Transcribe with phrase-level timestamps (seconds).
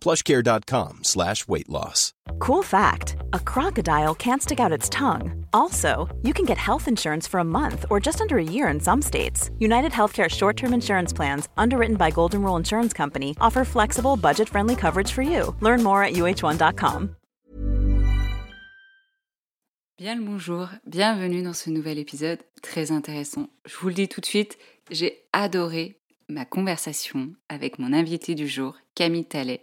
[0.00, 2.14] plushcare.com slash weight loss.
[2.38, 5.44] Cool fact a crocodile can't stick out its tongue.
[5.52, 8.80] Also, you can get health insurance for a month or just under a year in
[8.80, 9.50] some states.
[9.58, 14.48] United Healthcare short term insurance plans, underwritten by Golden Rule Insurance Company, offer flexible, budget
[14.48, 15.54] friendly coverage for you.
[15.60, 17.16] Learn more at uh1.com.
[19.98, 23.48] Bien le bonjour, bienvenue dans ce nouvel épisode très intéressant.
[23.66, 24.56] Je vous le dis tout de suite,
[24.92, 25.97] j'ai adoré
[26.28, 29.62] ma conversation avec mon invité du jour, Camille Tallet.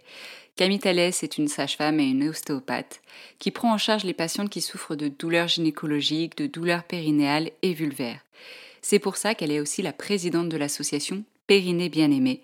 [0.56, 3.02] Camille Tallet, c'est une sage-femme et une ostéopathe
[3.38, 7.72] qui prend en charge les patientes qui souffrent de douleurs gynécologiques, de douleurs périnéales et
[7.72, 8.20] vulvaires.
[8.82, 12.42] C'est pour ça qu'elle est aussi la présidente de l'association Périnée Bien-Aimée,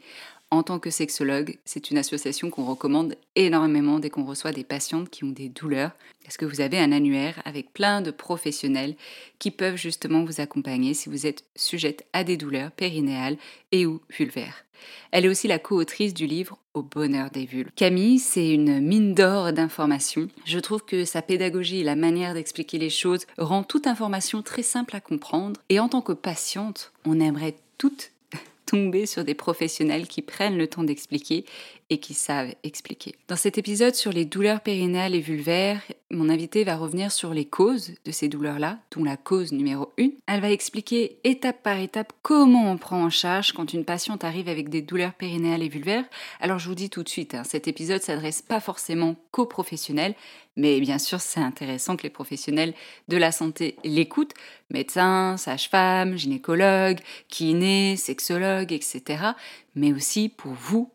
[0.53, 5.09] en tant que sexologue, c'est une association qu'on recommande énormément dès qu'on reçoit des patientes
[5.09, 5.93] qui ont des douleurs,
[6.25, 8.95] parce que vous avez un annuaire avec plein de professionnels
[9.39, 13.39] qui peuvent justement vous accompagner si vous êtes sujette à des douleurs périnéales
[13.73, 14.67] et ou vulvaires.
[15.11, 17.71] Elle est aussi la co-autrice du livre Au bonheur des vulves.
[17.75, 20.29] Camille, c'est une mine d'or d'informations.
[20.45, 24.63] Je trouve que sa pédagogie et la manière d'expliquer les choses rend toute information très
[24.63, 25.59] simple à comprendre.
[25.71, 28.12] Et en tant que patiente, on aimerait toutes
[28.67, 31.45] tomber sur des professionnels qui prennent le temps d'expliquer
[31.91, 33.15] et qui savent expliquer.
[33.29, 37.47] Dans cet épisode sur les douleurs périnéales et vulvaires, mon invité va revenir sur les
[37.47, 40.11] causes de ces douleurs-là, dont la cause numéro 1.
[40.27, 44.49] Elle va expliquer étape par étape comment on prend en charge quand une patiente arrive
[44.49, 46.05] avec des douleurs périnéales et vulvaires.
[46.41, 50.15] Alors je vous dis tout de suite, hein, cet épisode s'adresse pas forcément qu'aux professionnels,
[50.57, 52.75] mais bien sûr c'est intéressant que les professionnels
[53.09, 54.35] de la santé l'écoutent,
[54.71, 59.03] médecins, sages-femmes, gynécologues, kinés, sexologues, etc.
[59.75, 60.91] Mais aussi pour vous,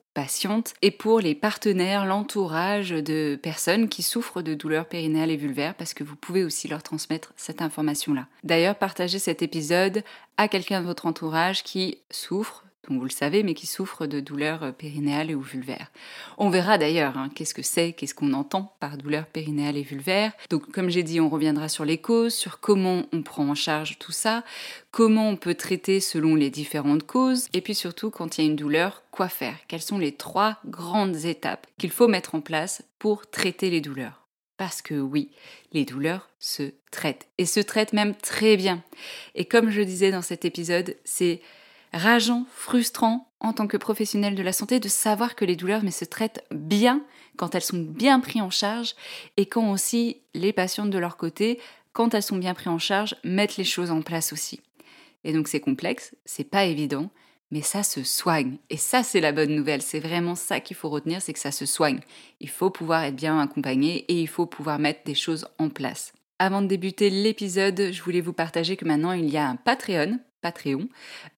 [0.82, 5.94] et pour les partenaires, l'entourage de personnes qui souffrent de douleurs périnéales et vulvaires parce
[5.94, 8.26] que vous pouvez aussi leur transmettre cette information-là.
[8.44, 10.04] D'ailleurs, partagez cet épisode
[10.38, 14.20] à quelqu'un de votre entourage qui souffre donc vous le savez, mais qui souffre de
[14.20, 15.92] douleurs périnéales ou vulvaires.
[16.38, 20.32] On verra d'ailleurs hein, qu'est-ce que c'est, qu'est-ce qu'on entend par douleurs périnéales et vulvaires.
[20.50, 23.98] Donc comme j'ai dit, on reviendra sur les causes, sur comment on prend en charge
[24.00, 24.44] tout ça,
[24.92, 28.50] comment on peut traiter selon les différentes causes, et puis surtout quand il y a
[28.50, 29.58] une douleur, quoi faire?
[29.68, 34.28] Quelles sont les trois grandes étapes qu'il faut mettre en place pour traiter les douleurs?
[34.58, 35.30] Parce que oui,
[35.72, 38.84] les douleurs se traitent et se traitent même très bien.
[39.36, 41.42] Et comme je disais dans cet épisode, c'est
[41.98, 45.92] rageant, frustrant en tant que professionnel de la santé de savoir que les douleurs mais
[45.92, 47.04] se traitent bien
[47.38, 48.96] quand elles sont bien prises en charge
[49.38, 51.60] et quand aussi les patientes de leur côté,
[51.94, 54.62] quand elles sont bien prises en charge, mettent les choses en place aussi.
[55.24, 57.10] Et donc c'est complexe, c'est pas évident,
[57.52, 58.58] mais ça se soigne.
[58.70, 61.52] Et ça c'est la bonne nouvelle, c'est vraiment ça qu'il faut retenir, c'est que ça
[61.52, 62.00] se soigne.
[62.40, 66.14] Il faut pouvoir être bien accompagné et il faut pouvoir mettre des choses en place.
[66.40, 70.20] Avant de débuter l'épisode, je voulais vous partager que maintenant il y a un Patreon
[70.42, 70.88] Patreon.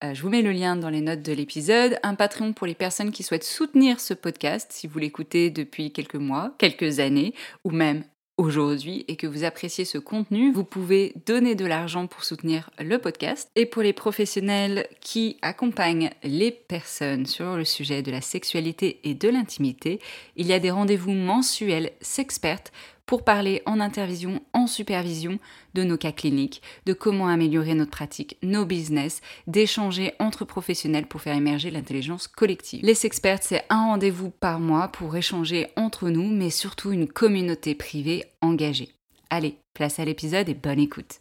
[0.04, 2.00] Euh, je vous mets le lien dans les notes de l'épisode.
[2.04, 6.16] Un Patreon pour les personnes qui souhaitent soutenir ce podcast, si vous l'écoutez depuis quelques
[6.16, 8.04] mois, quelques années, ou même
[8.40, 12.98] aujourd'hui et que vous appréciez ce contenu, vous pouvez donner de l'argent pour soutenir le
[12.98, 13.52] podcast.
[13.56, 19.14] Et pour les professionnels qui accompagnent les personnes sur le sujet de la sexualité et
[19.14, 20.00] de l'intimité,
[20.38, 22.72] il y a des rendez-vous mensuels s'expertes
[23.10, 25.40] pour parler en intervision, en supervision
[25.74, 31.20] de nos cas cliniques, de comment améliorer notre pratique, nos business, d'échanger entre professionnels pour
[31.20, 32.86] faire émerger l'intelligence collective.
[32.86, 37.74] Les experts, c'est un rendez-vous par mois pour échanger entre nous, mais surtout une communauté
[37.74, 38.90] privée engagée.
[39.32, 41.20] Allez, place à l'épisode et bonne écoute.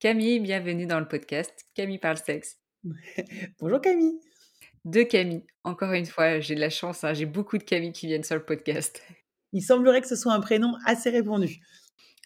[0.00, 1.54] Camille, bienvenue dans le podcast.
[1.76, 2.58] Camille parle sexe.
[3.60, 4.18] Bonjour Camille.
[4.84, 5.44] De Camille.
[5.62, 8.34] Encore une fois, j'ai de la chance, hein, j'ai beaucoup de Camille qui viennent sur
[8.34, 9.00] le podcast
[9.54, 11.60] il semblerait que ce soit un prénom assez répandu.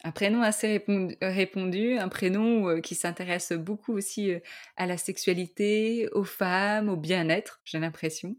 [0.02, 0.84] Un prénom assez
[1.20, 4.40] répondu, un prénom euh, qui s'intéresse beaucoup aussi euh,
[4.76, 8.36] à la sexualité, aux femmes, au bien-être, j'ai l'impression.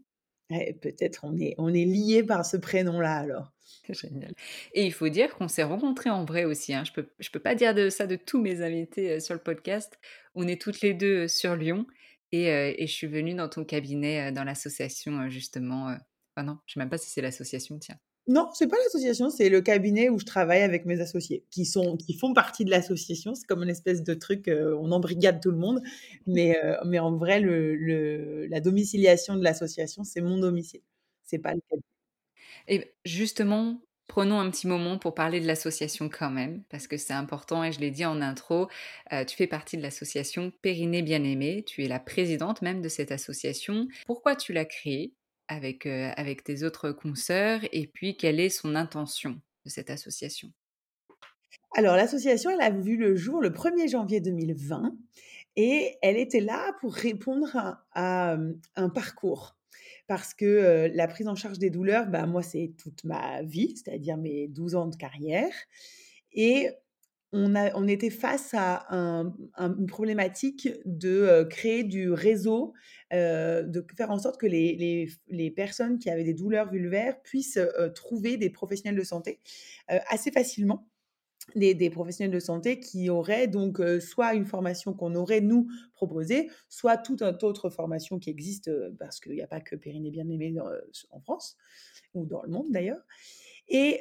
[0.82, 3.52] Peut-être on est, on est lié par ce prénom-là alors.
[3.88, 4.34] Génial.
[4.74, 6.74] Et il faut dire qu'on s'est rencontrés en vrai aussi.
[6.74, 6.82] Hein.
[6.84, 9.40] Je peux, je peux pas dire de ça de tous mes invités euh, sur le
[9.40, 9.96] podcast.
[10.34, 11.86] On est toutes les deux sur Lyon
[12.32, 15.96] et, et je suis venue dans ton cabinet, dans l'association justement.
[16.34, 17.98] Enfin non, je sais même pas si c'est l'association, tiens.
[18.26, 21.96] Non, c'est pas l'association, c'est le cabinet où je travaille avec mes associés, qui sont,
[21.96, 23.34] qui font partie de l'association.
[23.34, 25.80] C'est comme une espèce de truc, euh, on embrigade tout le monde,
[26.26, 30.82] mais, euh, mais en vrai, le, la domiciliation de l'association, c'est mon domicile.
[31.24, 31.82] C'est pas le cabinet.
[32.68, 37.14] Et justement, prenons un petit moment pour parler de l'association quand même, parce que c'est
[37.14, 38.68] important et je l'ai dit en intro,
[39.12, 43.12] euh, tu fais partie de l'association Périnée Bien-Aimée, tu es la présidente même de cette
[43.12, 43.88] association.
[44.06, 45.14] Pourquoi tu l'as créée?
[45.50, 50.50] Avec, avec tes autres consoeurs et puis quelle est son intention de cette association?
[51.76, 54.92] Alors l'association, elle a vu le jour le 1er janvier 2020
[55.56, 58.36] et elle était là pour répondre à,
[58.76, 59.56] un parcours.
[60.06, 64.16] Parce que la prise en charge des douleurs, bah, moi, c'est toute ma vie, c'est-à-dire
[64.16, 65.52] mes 12 ans de carrière.
[66.32, 66.70] Et
[67.32, 68.86] on, était face à
[69.58, 72.72] une problématique de créer du réseau,
[73.12, 77.60] de faire en sorte que les, personnes qui avaient des douleurs vulvaires puissent
[77.94, 79.40] trouver des professionnels de santé
[79.88, 80.86] assez facilement.
[81.56, 86.96] Des, professionnels de santé qui auraient donc soit une formation qu'on aurait nous proposée, soit
[86.96, 90.54] toute autre formation qui existe, parce qu'il n'y a pas que Périnée bien aimé
[91.10, 91.56] en France,
[92.14, 93.04] ou dans le monde d'ailleurs.
[93.72, 94.00] Et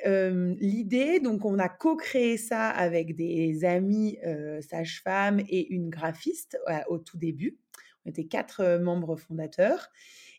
[0.59, 4.17] l'idée, donc on a co-créé ça avec des amis
[4.61, 6.57] sages-femmes et une graphiste
[6.87, 7.59] au tout début.
[8.03, 9.89] On était quatre membres fondateurs.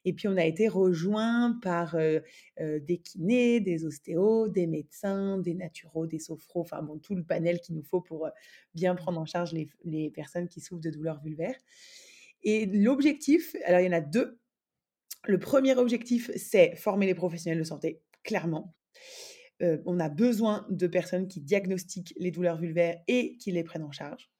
[0.05, 1.97] Et puis on a été rejoints par
[2.59, 7.61] des kinés, des ostéos, des médecins, des naturaux, des sophros, enfin bon, tout le panel
[7.61, 8.29] qu'il nous faut pour
[8.75, 11.59] bien prendre en charge les, les personnes qui souffrent de douleurs vulvaires.
[12.43, 14.41] Et l'objectif, alors il y en a deux.
[15.25, 18.75] Le premier objectif, c'est former les professionnels de santé, clairement
[19.61, 23.93] on a besoin de personnes qui diagnostiquent les douleurs vulvaires et qui les prennent en
[23.93, 24.31] charge.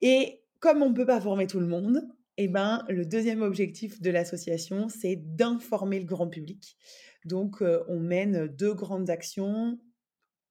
[0.00, 2.02] Et comme on ne peut pas former tout le monde,
[2.36, 6.76] eh ben, le deuxième objectif de l'association, c'est d'informer le grand public.
[7.24, 9.78] Donc, on mène deux grandes actions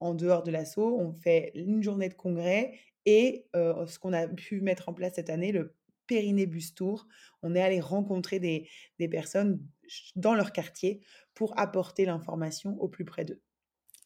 [0.01, 0.99] en dehors de l'assaut.
[0.99, 2.73] On fait une journée de congrès
[3.05, 5.75] et ce qu'on a pu mettre en place cette année, le
[6.07, 7.07] Périnée Bus Tour.
[7.41, 8.67] On est allé rencontrer des,
[8.99, 9.61] des personnes
[10.15, 11.01] dans leur quartier
[11.37, 13.39] pour apporter l'information au plus près d'eux.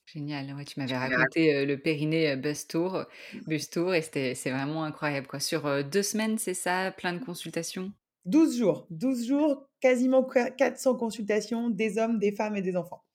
[0.06, 3.06] Génial, ouais, tu m'avais raconté le Périnée Bus Tour,
[3.48, 5.28] Bus Tour et c'est vraiment incroyable.
[5.28, 5.40] Quoi.
[5.40, 7.94] Sur deux semaines, c'est ça, plein de consultations?
[8.26, 13.06] 12 jours, 12 jours, quasiment 400 consultations, des hommes, des femmes et des enfants.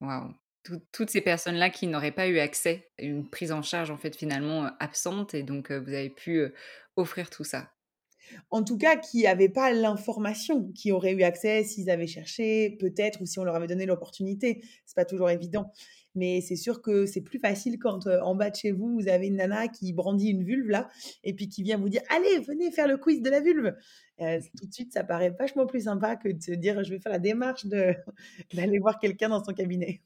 [0.00, 0.32] Waouh,
[0.90, 4.16] toutes ces personnes-là qui n'auraient pas eu accès à une prise en charge en fait
[4.16, 6.50] finalement absente et donc vous avez pu
[6.96, 7.70] offrir tout ça
[8.50, 13.20] en tout cas, qui n'avaient pas l'information, qui auraient eu accès s'ils avaient cherché, peut-être,
[13.20, 14.62] ou si on leur avait donné l'opportunité.
[14.86, 15.72] C'est pas toujours évident.
[16.14, 19.28] Mais c'est sûr que c'est plus facile quand en bas de chez vous, vous avez
[19.28, 20.88] une nana qui brandit une vulve là,
[21.22, 23.76] et puis qui vient vous dire Allez, venez faire le quiz de la vulve.
[24.18, 27.12] tout de suite, ça paraît vachement plus sympa que de se dire Je vais faire
[27.12, 27.66] la démarche
[28.54, 30.00] d'aller voir quelqu'un dans son cabinet.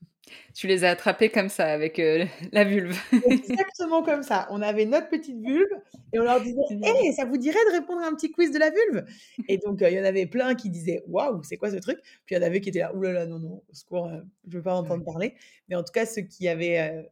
[0.54, 1.98] Tu les as attrapés comme ça, avec
[2.52, 2.98] la vulve.
[3.26, 4.46] Exactement comme ça.
[4.50, 5.68] On avait notre petite vulve
[6.12, 8.58] et on leur disait Hé, ça vous dirait de répondre à un petit quiz de
[8.58, 9.04] la vulve?
[9.48, 11.98] Et donc, il y en avait plein qui disaient Waouh, c'est quoi ce truc?
[12.24, 14.08] Puis il y en avait qui étaient là Ouh là là, non, non, au secours,
[14.08, 15.34] je ne veux pas entendre parler.
[15.68, 17.04] Mais en tout cas, ceux qui avaient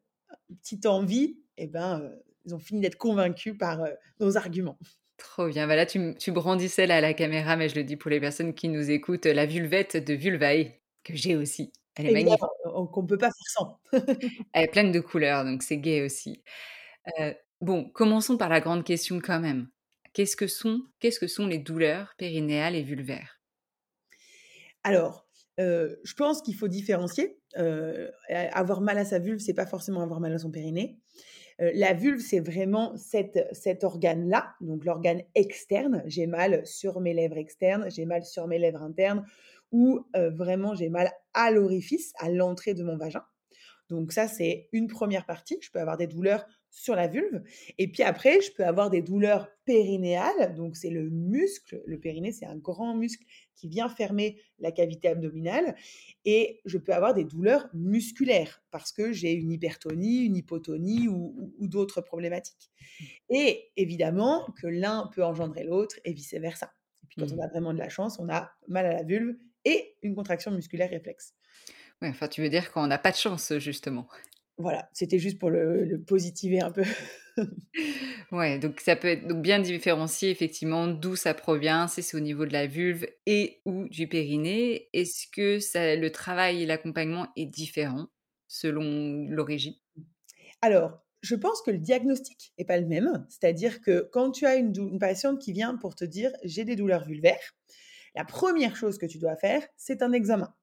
[0.48, 2.12] une petite envie, eh ben,
[2.44, 3.80] ils ont fini d'être convaincus par
[4.20, 4.78] nos arguments.
[5.22, 5.68] Trop bien.
[5.68, 8.20] Bah là, tu, tu brandissais là à la caméra, mais je le dis pour les
[8.20, 10.72] personnes qui nous écoutent, la vulvette de Vulvae,
[11.04, 11.72] que j'ai aussi.
[11.94, 12.40] Elle est magnifique.
[12.64, 13.80] Qu'on ne peut pas faire sans.
[14.52, 16.42] Elle est pleine de couleurs, donc c'est gai aussi.
[17.60, 19.68] bon, commençons par la grande question quand même.
[20.12, 23.40] Qu'est-ce que sont, qu'est-ce que sont les douleurs périnéales et vulvaires?
[24.84, 25.26] Alors,
[25.58, 27.38] je pense qu'il faut différencier.
[28.30, 30.98] avoir mal à sa vulve, c'est pas forcément avoir mal à son périnée.
[31.58, 36.02] la vulve, c'est vraiment cet organe-là, donc l'organe externe.
[36.06, 39.24] J'ai mal sur mes lèvres externes, j'ai mal sur mes lèvres internes,
[39.72, 43.24] ou vraiment j'ai mal à l'orifice, à l'entrée de mon vagin.
[43.92, 45.58] Donc ça, c'est une première partie.
[45.60, 47.42] Je peux avoir des douleurs sur la vulve.
[47.76, 50.54] Et puis après, je peux avoir des douleurs périnéales.
[50.54, 51.82] Donc c'est le muscle.
[51.84, 53.22] Le périnée, c'est un grand muscle
[53.54, 55.76] qui vient fermer la cavité abdominale.
[56.24, 61.52] Et je peux avoir des douleurs musculaires parce que j'ai une hypertonie, une hypotonie ou,
[61.60, 62.70] d'autres problématiques.
[63.28, 66.72] Et évidemment que l'un peut engendrer l'autre et vice-versa.
[67.02, 67.42] Et puis quand on mmh.
[67.42, 70.90] a vraiment de la chance, on a mal à la vulve et une contraction musculaire
[70.90, 71.34] réflexe.
[72.00, 74.08] Ouais, enfin, tu veux dire qu'on n'a pas de chance, justement.
[74.58, 76.84] Voilà, c'était juste pour le, positiver un peu.
[78.32, 82.20] ouais, donc ça peut être donc bien différencié effectivement d'où ça provient, si c'est au
[82.20, 84.88] niveau de la vulve et ou du périnée.
[84.92, 88.08] Est-ce que ça, le travail et l'accompagnement est différent
[88.46, 89.74] selon l'origine?
[90.60, 93.26] Alors, je pense que le diagnostic n'est pas le même.
[93.30, 96.76] C'est-à-dire que quand tu as une, une patiente qui vient pour te dire j'ai des
[96.76, 97.54] douleurs vulvaires,
[98.14, 100.54] la première chose que tu dois faire, c'est un examen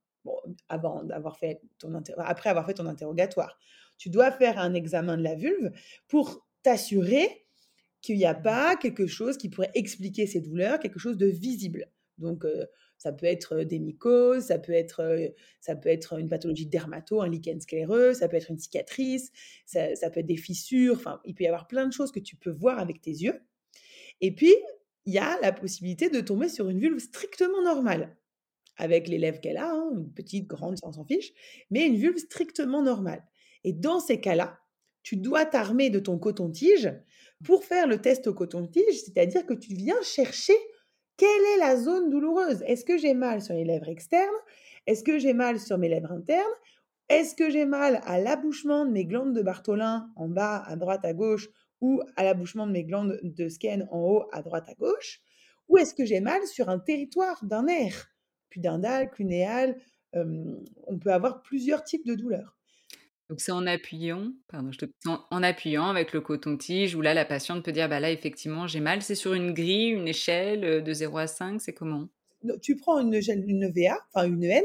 [0.68, 3.58] avant d'avoir fait ton après avoir fait ton interrogatoire.
[3.98, 5.72] Tu dois faire un examen de la vulve
[6.08, 7.46] pour t'assurer
[8.01, 11.91] qu'il n'y a pas quelque chose qui pourrait expliquer ces douleurs, quelque chose de visible.
[12.18, 12.46] Donc,
[12.98, 17.29] ça peut être des mycoses, ça peut être, ça peut être une pathologie dermato, un
[17.29, 19.32] lichen scléreux, ça peut être une cicatrice,
[19.65, 20.96] ça, ça, peut être des fissures.
[20.96, 23.41] Enfin, il peut y avoir plein de choses que tu peux voir avec tes yeux.
[24.22, 24.53] Et puis,
[25.06, 28.15] il y a la possibilité de tomber sur une vulve strictement normale
[28.79, 31.34] avec l'élève qu'elle a, hein, une petite, grande, sans s'en fiche,
[31.70, 33.24] mais une vulve strictement normale.
[33.65, 34.58] Et dans ces cas-là,
[35.03, 36.94] tu dois t'armer de ton coton-tige
[37.44, 40.56] pour faire le test au coton-tige, c'est-à-dire que tu viens chercher
[41.18, 42.63] quelle est la zone douloureuse.
[42.65, 44.29] Est-ce que j'ai mal sur les lèvres externes?
[44.88, 46.46] Est-ce que j'ai mal sur mes lèvres internes?
[47.10, 51.03] Est-ce que j'ai mal à l'abouchement de mes glandes de Bartholin en bas, à droite,
[51.03, 51.50] à gauche,
[51.81, 55.21] ou à l'abouchement de mes glandes de Skene en haut, à droite, à gauche
[55.67, 58.09] Ou est-ce que j'ai mal sur un territoire d'un nerf
[58.50, 59.79] pudendal, clunéal.
[60.13, 62.57] on peut avoir plusieurs types de douleurs.
[63.29, 64.86] Donc c'est en appuyant, pardon, je te...
[65.05, 68.79] en, appuyant avec le coton-tige où là la patiente peut dire bah là effectivement j'ai
[68.79, 69.03] mal.
[69.03, 72.09] C'est sur une grille, une échelle de 0 à 5, c'est comment?
[72.63, 74.63] Tu prends une, une VA, enfin une N,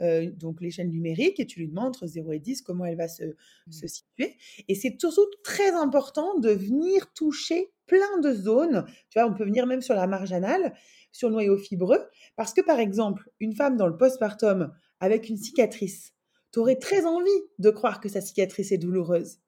[0.00, 3.08] euh, donc l'échelle numérique, et tu lui demandes entre 0 et 10 comment elle va
[3.08, 3.72] se, mmh.
[3.72, 4.36] se situer.
[4.68, 8.84] Et c'est surtout très important de venir toucher plein de zones.
[9.10, 10.74] Tu vois, on peut venir même sur la marge anale
[11.12, 12.00] sur le noyau fibreux.
[12.36, 16.12] Parce que, par exemple, une femme dans le postpartum avec une cicatrice,
[16.52, 19.38] tu aurais très envie de croire que sa cicatrice est douloureuse.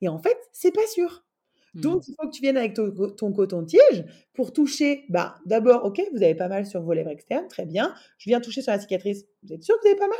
[0.00, 1.24] Et en fait, c'est pas sûr.
[1.74, 2.10] Donc, mmh.
[2.10, 5.04] il faut que tu viennes avec ton, coton-tige pour toucher.
[5.08, 7.94] Bah, d'abord, ok, vous avez pas mal sur vos lèvres externes, très bien.
[8.18, 9.24] Je viens toucher sur la cicatrice.
[9.42, 10.18] Vous êtes sûr que vous avez pas mal?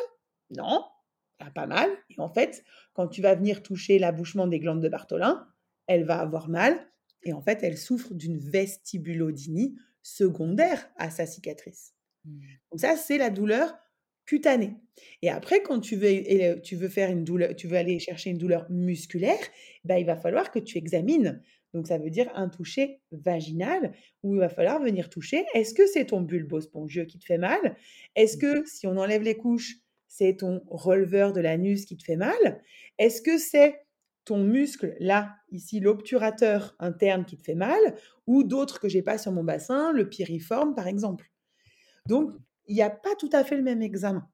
[0.56, 0.84] Non,
[1.54, 1.90] pas mal.
[2.10, 5.46] Et en fait, quand tu vas venir toucher l'abouchement des glandes de Bartholin,
[5.86, 6.78] elle va avoir mal.
[7.22, 11.94] Et en fait, elle souffre d'une vestibulodynie, secondaire à sa cicatrice.
[12.24, 12.40] Mmh.
[12.70, 13.74] Donc ça, c'est la douleur
[14.30, 14.76] cutanée.
[15.22, 18.38] Et après, quand tu veux, tu veux faire une douleur, tu veux aller chercher une
[18.38, 19.40] douleur musculaire,
[19.84, 21.42] bah, il va falloir que tu examines.
[21.74, 25.44] Donc ça veut dire un toucher vaginal où il va falloir venir toucher.
[25.54, 27.76] Est-ce que c'est ton bulbe spongieux qui te fait mal?
[28.14, 28.40] Est-ce mmh.
[28.40, 32.62] que si on enlève les couches, c'est ton releveur de l'anus qui te fait mal?
[32.98, 33.80] Est-ce que c'est
[34.24, 37.80] ton muscle, là, ici, l'obturateur interne qui te fait mal,
[38.28, 41.32] ou d'autres que j'ai pas sur mon bassin, le piriforme, par exemple?
[42.06, 42.30] Donc,
[42.70, 44.30] il n'y a pas tout à fait le même examen.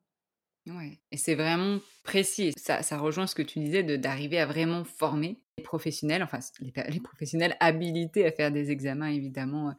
[0.66, 2.52] Ouais, et c'est vraiment précis.
[2.56, 7.00] Ça, ça rejoint ce que tu disais d'arriver à vraiment former les professionnels, enfin les,
[7.00, 9.70] professionnels habilités à faire des examens évidemment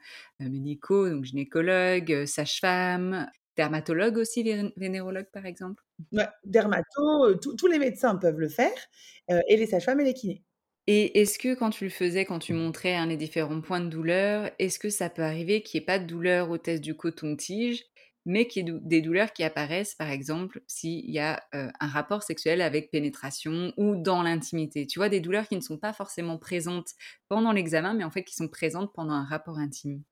[0.42, 4.44] euh, médicaux, donc gynécologues, euh, sages-femmes, dermatologues aussi,
[4.78, 5.84] vénérologues par exemple?
[6.14, 8.78] Ouais, dermato, euh, tous les médecins peuvent le faire,
[9.50, 10.44] et les sages-femmes et les kinés.
[10.88, 13.90] Et est-ce que quand tu le faisais, quand tu montrais hein, les différents points de
[13.90, 16.96] douleur, est-ce que ça peut arriver qu'il n'y ait pas de douleur au test du
[16.96, 17.84] coton-tige,
[18.28, 22.24] mais qu'il y ait des douleurs qui apparaissent, par exemple, s'il y a un rapport
[22.24, 26.38] sexuel avec pénétration ou dans l'intimité Tu vois, des douleurs qui ne sont pas forcément
[26.38, 26.92] présentes
[27.30, 30.04] pendant l'examen, mais en fait qui sont présentes pendant un rapport intime.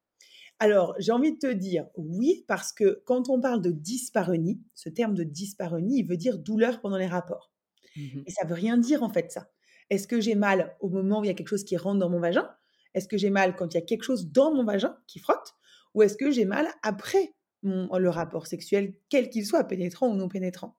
[0.59, 4.89] Alors, j'ai envie de te dire oui, parce que quand on parle de dyspareunie, ce
[4.89, 7.51] terme de dyspareunie, il veut dire douleur pendant les rapports.
[7.95, 9.49] Mmh Et ça veut rien dire en fait ça.
[9.89, 12.09] Est-ce que j'ai mal au moment où il y a quelque chose qui rentre dans
[12.09, 12.49] mon vagin?
[12.93, 15.53] Est-ce que j'ai mal quand il y a quelque chose dans mon vagin qui frotte?
[15.93, 17.33] Ou est-ce que j'ai mal après?
[17.63, 20.77] Le rapport sexuel, quel qu'il soit, pénétrant ou non pénétrant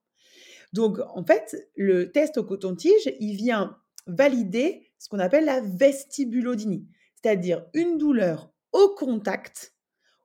[0.73, 6.87] Donc, en fait, le test au coton-tige, il vient valider ce qu'on appelle la vestibulodynie,
[7.15, 9.75] c'est-à-dire une douleur au contact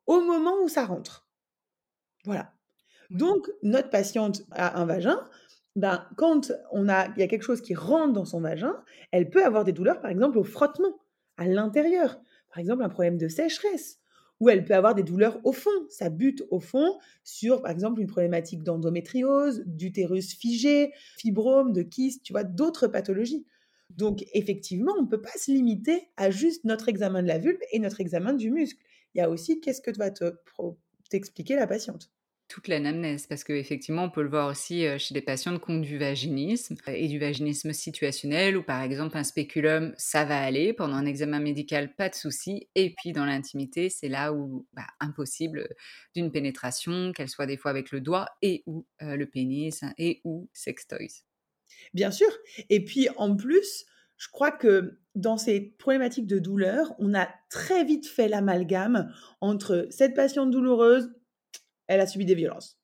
[0.05, 1.27] au moment où ça rentre.
[2.25, 2.53] Voilà.
[3.10, 5.27] Donc, notre patiente a un vagin,
[5.75, 8.75] ben, quand on a, il y a quelque chose qui rentre dans son vagin,
[9.12, 11.00] elle peut avoir des douleurs, par exemple, au frottement,
[11.38, 12.20] à l'intérieur.
[12.50, 14.00] Par exemple, un problème de sécheresse.
[14.41, 15.69] Ou elle peut avoir des douleurs au fond.
[15.88, 22.24] Ça bute au fond sur, par exemple, une problématique d'endométriose, d'utérus figé, fibrome, de kyste,
[22.24, 23.45] tu vois, d'autres pathologies.
[23.91, 27.60] Donc, effectivement, on ne peut pas se limiter à juste notre examen de la vulve
[27.71, 28.81] et notre examen du muscle.
[29.13, 30.10] Il y a aussi qu'est-ce que va
[31.10, 32.12] t'expliquer la patiente
[32.51, 35.98] toute l'anamnèse, parce qu'effectivement, on peut le voir aussi chez des patients qui ont du
[35.98, 41.05] vaginisme et du vaginisme situationnel, où par exemple un spéculum, ça va aller, pendant un
[41.05, 45.70] examen médical, pas de souci, et puis dans l'intimité, c'est là où bah, impossible
[46.13, 50.50] d'une pénétration, qu'elle soit des fois avec le doigt et ou le pénis et ou
[50.51, 51.24] sextoys.
[51.93, 52.29] Bien sûr,
[52.70, 53.86] et puis en plus,
[54.17, 59.88] je crois que dans ces problématiques de douleur, on a très vite fait l'amalgame entre
[59.89, 61.12] cette patiente douloureuse,
[61.88, 62.79] elle a subi des violences.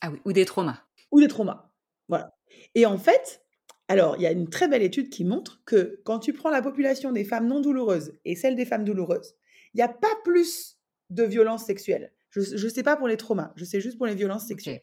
[0.00, 0.82] Ah oui, ou des traumas.
[1.10, 1.70] Ou des traumas.
[2.08, 2.36] Voilà.
[2.74, 3.42] Et en fait,
[3.88, 6.62] alors, il y a une très belle étude qui montre que quand tu prends la
[6.62, 9.34] population des femmes non douloureuses et celle des femmes douloureuses,
[9.74, 10.78] il n'y a pas plus
[11.10, 12.12] de violences sexuelles.
[12.30, 14.82] Je ne sais pas pour les traumas, je sais juste pour les violences sexuelles.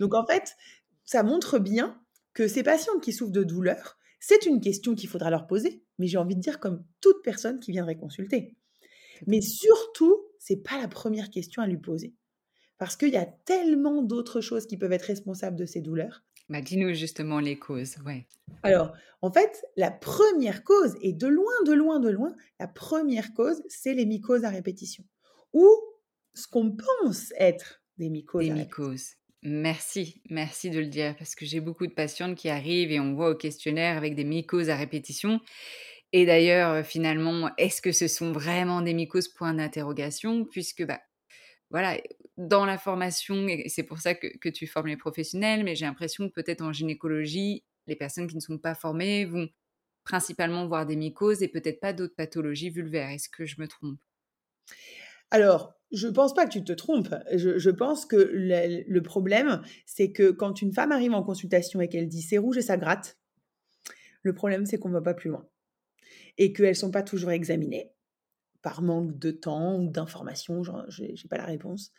[0.00, 0.56] Donc, en fait,
[1.04, 2.02] ça montre bien
[2.34, 6.06] que ces patientes qui souffrent de douleur, c'est une question qu'il faudra leur poser, mais
[6.06, 8.56] j'ai envie de dire comme toute personne qui viendrait consulter.
[9.26, 12.14] Mais surtout, c'est pas la première question à lui poser.
[12.80, 16.24] Parce qu'il y a tellement d'autres choses qui peuvent être responsables de ces douleurs.
[16.48, 17.96] Bah, Dis-nous justement les causes.
[18.06, 18.26] Ouais.
[18.62, 23.34] Alors, en fait, la première cause, et de loin, de loin, de loin, la première
[23.34, 25.04] cause, c'est les mycoses à répétition.
[25.52, 25.68] Ou
[26.32, 28.46] ce qu'on pense être des mycoses.
[28.46, 29.10] Des mycoses.
[29.42, 33.12] Merci, merci de le dire, parce que j'ai beaucoup de patientes qui arrivent et on
[33.12, 35.38] voit au questionnaire avec des mycoses à répétition.
[36.14, 39.28] Et d'ailleurs, finalement, est-ce que ce sont vraiment des mycoses?
[39.28, 41.00] Point d'interrogation, puisque bah,
[41.70, 42.00] voilà,
[42.40, 46.26] dans la formation, et c'est pour ça que, tu formes les professionnels, mais j'ai l'impression
[46.28, 49.48] que peut-être en gynécologie, les personnes qui ne sont pas formées vont
[50.04, 53.10] principalement voir des mycoses et peut-être pas d'autres pathologies vulvaires.
[53.10, 53.98] Est-ce que je me trompe?
[55.30, 57.14] Alors, je ne pense pas que tu te trompes.
[57.34, 61.88] Je, pense que le, le problème, c'est que quand une femme arrive en consultation et
[61.88, 63.18] qu'elle dit c'est rouge et ça gratte,
[64.22, 65.46] le problème, c'est qu'on ne va pas plus loin.
[66.38, 67.92] Et qu'elles ne sont pas toujours examinées
[68.62, 71.92] par manque de temps ou d'informations, je n'ai pas la réponse.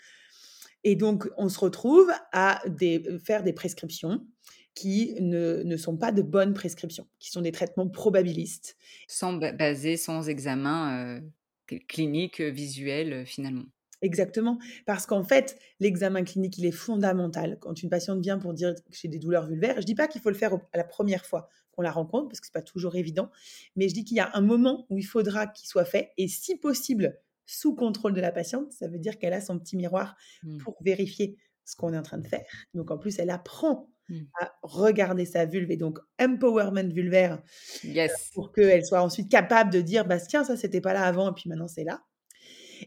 [0.83, 4.25] Et donc, on se retrouve à des, faire des prescriptions
[4.73, 8.77] qui ne, ne, sont pas de bonnes prescriptions, qui sont des traitements probabilistes.
[9.07, 13.65] Sans basés, sans examen euh, clinique, euh, visuel, euh, finalement.
[14.01, 17.59] Exactement, parce qu'en fait, l'examen clinique, il est fondamental.
[17.59, 20.07] Quand une patiente vient pour dire que j'ai des douleurs vulvaires, je ne dis pas
[20.07, 22.61] qu'il faut le faire à la première fois qu'on la rencontre, parce que ce n'est
[22.61, 23.29] pas toujours évident,
[23.75, 26.27] mais je dis qu'il y a un moment où il faudra qu'il soit fait, et
[26.27, 27.19] si possible,
[27.51, 30.57] sous contrôle de la patiente, ça veut dire qu'elle a son petit miroir mmh.
[30.59, 32.45] pour vérifier ce qu'on est en train de faire.
[32.73, 34.19] Donc en plus, elle apprend mmh.
[34.39, 37.41] à regarder sa vulve et donc empowerment vulvaire
[37.85, 41.31] euh, pour qu'elle soit ensuite capable de dire bah tiens ça c'était pas là avant
[41.31, 42.03] et puis maintenant c'est là.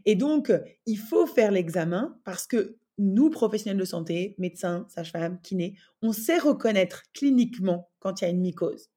[0.05, 0.53] Et donc,
[0.87, 6.39] il faut faire l'examen parce que nous, professionnels de santé, médecins, sages-femmes, kinés, on sait
[6.39, 8.91] reconnaître cliniquement quand il y a une mycose.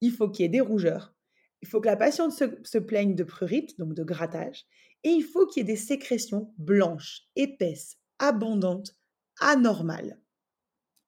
[0.00, 1.14] Il faut qu'il y ait des rougeurs.
[1.62, 4.66] Il faut que la patiente se, plaigne de prurite, donc de grattage.
[5.04, 8.94] Et il faut qu'il y ait des sécrétions blanches, épaisses, abondantes,
[9.40, 10.20] anormales.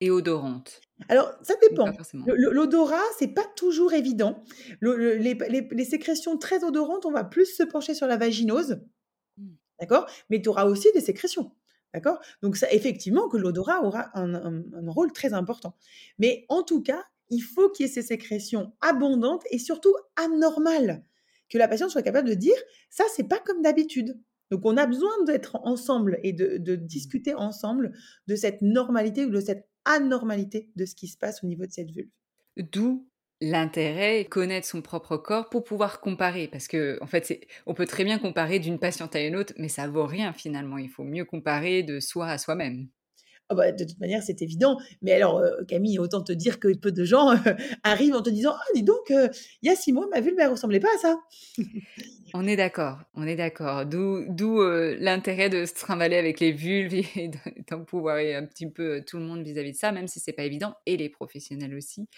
[0.00, 0.80] Et odorantes.
[1.08, 1.92] Alors, ça dépend.
[2.26, 4.42] L'odorat, c'est pas toujours évident.
[4.80, 8.80] les, sécrétions très odorantes, on va plus se pencher sur la vaginose.
[9.78, 10.06] D'accord?
[10.30, 11.52] Mais tu auras aussi des sécrétions.
[11.94, 12.18] D'accord?
[12.42, 15.76] Donc, ça, effectivement, que l'odorat aura un, rôle très important.
[16.18, 21.04] Mais en tout cas, il faut qu'il y ait ces sécrétions abondantes et surtout anormales.
[21.52, 22.56] Que la patiente soit capable de dire
[22.88, 24.18] ça, c'est pas comme d'habitude.
[24.50, 27.92] Donc, on a besoin d'être ensemble et de, de, discuter ensemble
[28.26, 31.72] de cette normalité ou de cette anormalité de ce qui se passe au niveau de
[31.72, 32.10] cette vulve.
[32.56, 33.06] D'où
[33.42, 38.04] l'intérêt connaître son propre corps pour pouvoir comparer parce que en fait on peut très
[38.04, 41.24] bien comparer d'une patiente à une autre mais ça vaut rien finalement il faut mieux
[41.24, 42.86] comparer de soi à soi-même
[43.52, 46.74] ah bah, de toute manière c'est évident mais alors euh, Camille autant te dire que
[46.76, 47.36] peu de gens euh,
[47.82, 49.28] arrivent en te disant ah dis donc euh,
[49.62, 51.20] il y a six mois ma vulve ne ressemblait pas à ça
[52.34, 54.62] on est d'accord on est d'accord d'où
[54.98, 57.30] l'intérêt de se trimballer avec les vulves et
[57.70, 60.32] d'en pouvoir un petit peu tout le monde vis-à-vis -vis de ça même si c'est
[60.32, 62.08] pas évident et les professionnels aussi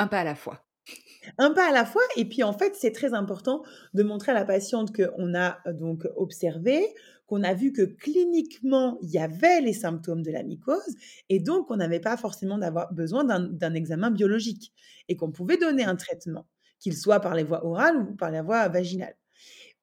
[0.00, 0.64] un pas à la fois.
[1.36, 2.02] Un pas à la fois.
[2.16, 6.08] Et puis, en fait, c'est très important de montrer à la patiente qu'on a donc
[6.16, 6.86] observé,
[7.30, 10.96] qu'on a vu que cliniquement, il y avait les symptômes de la mycose
[11.28, 14.72] et donc on n'avait pas forcément d'avoir besoin d'un examen biologique
[15.06, 16.48] et qu'on pouvait donner un traitement,
[16.80, 19.14] qu'il soit par les voies orales ou par la voie vaginale.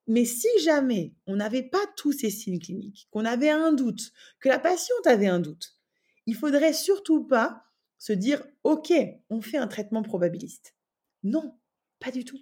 [0.07, 4.49] Mais si jamais on n'avait pas tous ces signes cliniques, qu'on avait un doute, que
[4.49, 5.77] la patiente avait un doute,
[6.25, 7.63] il faudrait surtout pas
[7.97, 8.91] se dire OK,
[9.29, 10.75] on fait un traitement probabiliste.
[11.23, 11.57] Non,
[11.99, 12.39] pas du tout.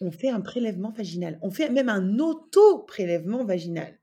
[0.00, 1.38] On fait un prélèvement vaginal.
[1.42, 3.98] On fait même un auto-prélèvement vaginal,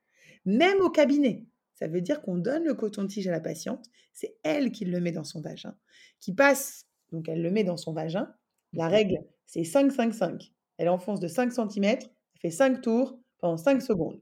[0.45, 1.45] même au cabinet.
[1.73, 5.11] Ça veut dire qu'on donne le coton-tige à la patiente, c'est elle qui le met
[5.11, 5.75] dans son vagin,
[6.21, 8.33] qui passe, donc elle le met dans son vagin.
[8.73, 10.51] La règle, c'est 5-5-5.
[10.77, 11.99] Elle enfonce de 5 cm, elle
[12.39, 14.19] fait 5 tours pendant 5 secondes.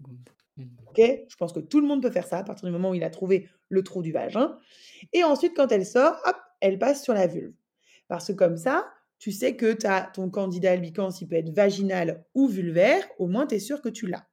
[0.58, 0.64] Mmh.
[0.88, 1.02] Ok?
[1.28, 3.04] Je pense que tout le monde peut faire ça à partir du moment où il
[3.04, 4.58] a trouvé le trou du vagin.
[5.12, 7.54] Et ensuite, quand elle sort, hop, elle passe sur la vulve.
[8.08, 12.26] Parce que comme ça, tu sais que as ton candidat albicans, il peut être vaginal
[12.34, 14.28] ou vulvaire, au moins tu es sûr que tu l'as.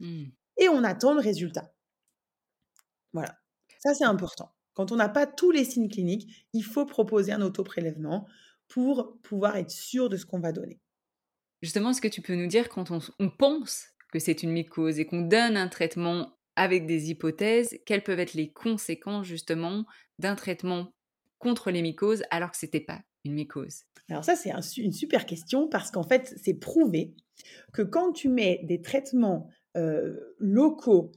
[0.00, 0.24] Mmh.
[0.58, 1.72] Et on attend le résultat.
[3.12, 3.38] Voilà.
[3.78, 4.52] Ça, c'est important.
[4.74, 8.26] Quand on n'a pas tous les signes cliniques, il faut proposer un autoprélèvement
[8.68, 10.80] pour pouvoir être sûr de ce qu'on va donner.
[11.62, 15.06] Justement, est-ce que tu peux nous dire quand on, pense que c'est une mycose et
[15.06, 19.84] qu'on donne un traitement avec des hypothèses, quelles peuvent être les conséquences justement
[20.18, 20.92] d'un traitement
[21.38, 23.84] contre les mycoses alors que ce n'était pas une mycose?
[24.08, 27.14] Alors ça, c'est une super question parce qu'en fait, c'est prouvé
[27.72, 31.12] que quand tu mets des traitements euh, locaux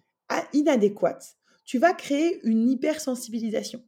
[0.53, 1.19] inadéquats,
[1.65, 3.83] tu vas créer une hypersensibilisation.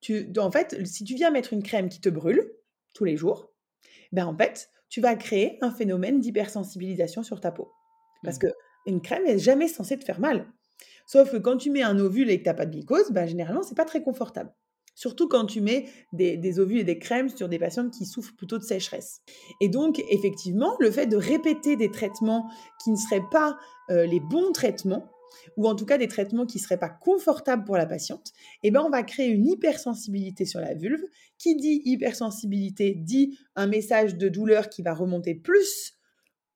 [0.00, 2.52] Tu, en fait, si tu viens mettre une crème qui te brûle
[2.94, 3.52] tous les jours,
[4.12, 7.72] ben en fait, tu vas créer un phénomène d'hypersensibilisation sur ta peau.
[8.22, 8.40] Parce mmh.
[8.40, 8.46] que
[8.86, 10.50] une crème n'est jamais censée te faire mal.
[11.06, 13.26] Sauf que quand tu mets un ovule et que tu n'as pas de mycose, ben,
[13.26, 14.52] généralement, c'est pas très confortable.
[14.98, 18.58] Surtout quand tu mets des, ovules et des crèmes sur des patientes qui souffrent plutôt
[18.58, 19.20] de sécheresse.
[19.60, 22.50] Et donc, effectivement, le fait de répéter des traitements
[22.82, 23.56] qui ne seraient pas
[23.90, 25.08] euh, les bons traitements,
[25.56, 28.32] ou en tout cas des traitements qui ne seraient pas confortables pour la patiente,
[28.64, 31.04] eh ben on va créer une hypersensibilité sur la vulve.
[31.38, 35.92] Qui dit hypersensibilité dit un message de douleur qui va remonter plus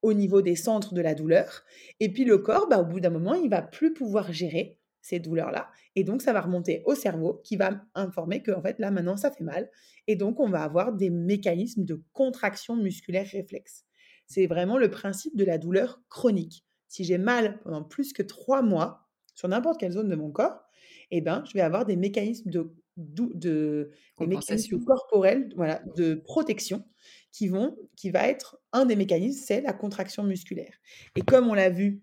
[0.03, 1.63] au niveau des centres de la douleur.
[2.01, 5.19] Et puis le corps, bah, au bout d'un moment, il va plus pouvoir gérer ces
[5.19, 5.69] douleurs-là.
[5.97, 9.17] Et donc, ça va remonter au cerveau qui va informer que, en fait, là, maintenant,
[9.17, 9.69] ça fait mal.
[10.07, 13.85] Et donc, on va avoir des mécanismes de contraction musculaire réflexe.
[14.27, 16.65] C'est vraiment le principe de la douleur chronique.
[16.89, 20.63] Si j'ai mal pendant plus que trois mois sur n'importe quelle zone de mon corps,
[21.11, 26.85] eh ben, je vais avoir des mécanismes de, de, mécanismes corporels, voilà, de protection
[27.33, 30.75] qui vont, qui va être un des mécanismes, c'est la contraction musculaire.
[31.17, 32.03] Et comme on l'a vu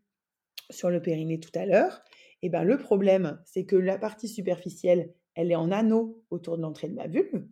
[0.69, 2.01] sur le périnée tout à l'heure,
[2.41, 6.61] eh ben, le problème, c'est que la partie superficielle, elle est en anneau autour de
[6.61, 7.45] l'entrée de ma vulve.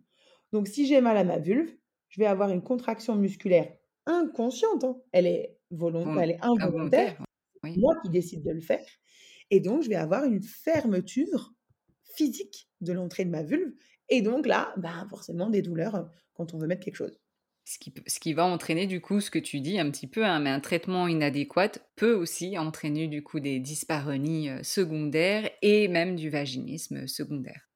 [0.52, 1.70] Donc, si j'ai mal à ma vulve,
[2.08, 3.70] je vais avoir une contraction musculaire
[4.06, 4.84] inconsciente.
[4.84, 5.00] Hein.
[5.12, 7.22] Elle est volontaire, elle est involontaire.
[7.62, 8.86] Moi qui décide de le faire.
[9.50, 11.52] Et donc, je vais avoir une fermeture
[12.04, 13.72] physique de l'entrée de ma vulve.
[14.08, 17.20] Et donc là, bah, forcément, des douleurs quand on veut mettre quelque chose.
[17.70, 20.48] Ce qui, va entraîner du coup ce que tu dis un petit peu, hein, mais
[20.48, 26.30] un traitement inadéquat peut aussi entraîner du coup des dyspareunies euh, secondaires et même du
[26.30, 27.68] vaginisme secondaire.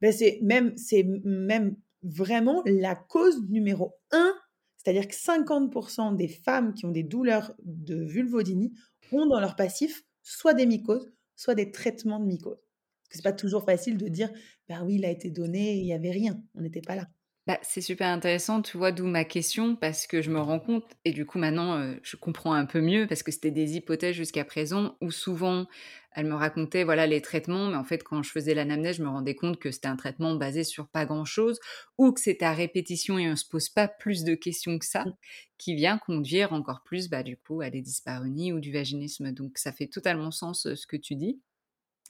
[0.00, 4.34] Ben c'est même, c'est même vraiment la cause numéro un,
[4.78, 8.72] c'est-à-dire que 50% des femmes qui ont des douleurs de vulvodynie
[9.12, 12.64] ont dans leur passif soit des mycoses, soit des traitements de mycoses.
[13.10, 14.30] C'est pas toujours facile de dire,
[14.70, 17.10] bah oui, il a été donné, il n'y avait rien, on n'était pas là.
[17.46, 20.84] Bah, c'est super intéressant, tu vois, d'où ma question, parce que je me rends compte,
[21.04, 24.16] et du coup maintenant euh, je comprends un peu mieux, parce que c'était des hypothèses
[24.16, 25.66] jusqu'à présent, où souvent
[26.12, 29.10] elle me racontait voilà les traitements, mais en fait quand je faisais l'anamnèse, je me
[29.10, 31.60] rendais compte que c'était un traitement basé sur pas grand-chose,
[31.98, 35.04] ou que c'était à répétition et on se pose pas plus de questions que ça,
[35.04, 35.12] mmh.
[35.58, 39.32] qui vient conduire encore plus, bah, du coup, à des dyspareunies ou du vaginisme.
[39.32, 41.40] Donc ça fait totalement sens euh, ce que tu dis.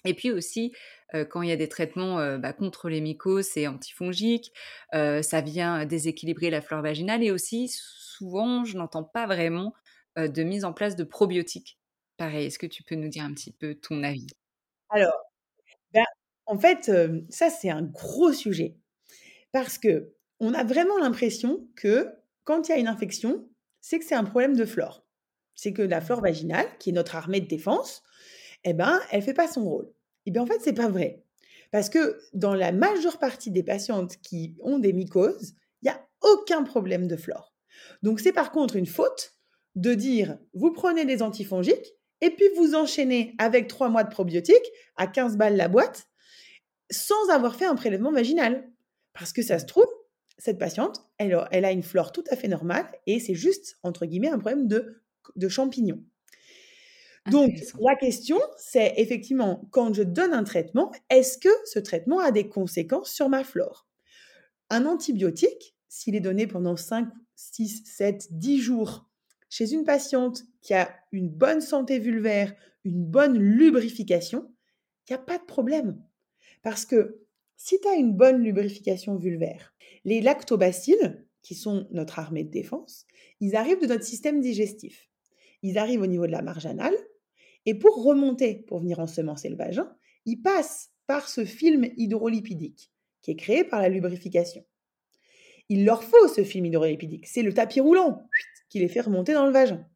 [0.04, 0.72] Et puis aussi,
[1.30, 4.52] quand il y a des traitements bah, contre les mycoses et antifongiques,
[4.92, 7.22] ça vient déséquilibrer la flore vaginale.
[7.22, 9.74] Et aussi, souvent, je n'entends pas vraiment
[10.16, 11.78] de mise en place de probiotiques.
[12.16, 14.26] Pareil, est-ce que tu peux nous dire un petit peu ton avis?
[14.90, 15.18] Alors,
[15.92, 16.04] ben,
[16.46, 16.90] en fait,
[17.30, 18.76] ça, c'est un gros sujet.
[19.52, 22.08] Parce que on a vraiment l'impression que
[22.42, 23.48] quand il y a une infection,
[23.80, 25.06] c'est que c'est un problème de flore.
[25.54, 28.02] C'est que la flore vaginale, qui est notre armée de défense,
[28.64, 29.92] eh ben, elle fait pas son rôle.
[30.26, 31.22] Eh bien, en fait, c'est pas vrai.
[31.70, 36.00] Parce que dans la majeure partie des patientes qui ont des mycoses, il n'y a
[36.22, 37.54] aucun problème de flore.
[38.02, 39.34] Donc, c'est par contre une faute
[39.74, 44.70] de dire vous prenez des antifongiques et puis vous enchaînez avec trois mois de probiotiques
[44.96, 46.06] à 15 balles la boîte
[46.90, 48.70] sans avoir fait un prélèvement vaginal.
[49.12, 49.88] Parce que ça se trouve,
[50.38, 54.28] cette patiente, elle, a une flore tout à fait normale et c'est juste, entre guillemets,
[54.28, 56.02] un problème de champignons.
[57.30, 62.30] Donc, la question, c'est effectivement, quand je donne un traitement, est-ce que ce traitement a
[62.30, 63.88] des conséquences sur ma flore?
[64.68, 69.08] Un antibiotique, s'il est donné pendant 5, 6, 7, 10 jours
[69.48, 74.52] chez une patiente qui a une bonne santé vulvaire, une bonne lubrification,
[75.08, 76.02] il n'y a pas de problème.
[76.62, 77.24] Parce que
[77.56, 83.06] si tu as une bonne lubrification vulvaire, les lactobacilles, qui sont notre armée de défense,
[83.38, 85.10] ils arrivent de notre système digestif.
[85.62, 86.96] Ils arrivent au niveau de la marge anale,
[87.66, 89.94] et pour remonter, pour venir ensemencer le vagin,
[90.26, 92.90] ils passent par ce film hydrolipidique
[93.22, 94.64] qui est créé par la lubrification.
[95.68, 98.26] Il leur faut ce film hydrolipidique, c'est le tapis roulant
[98.68, 99.86] qui les fait remonter dans le vagin.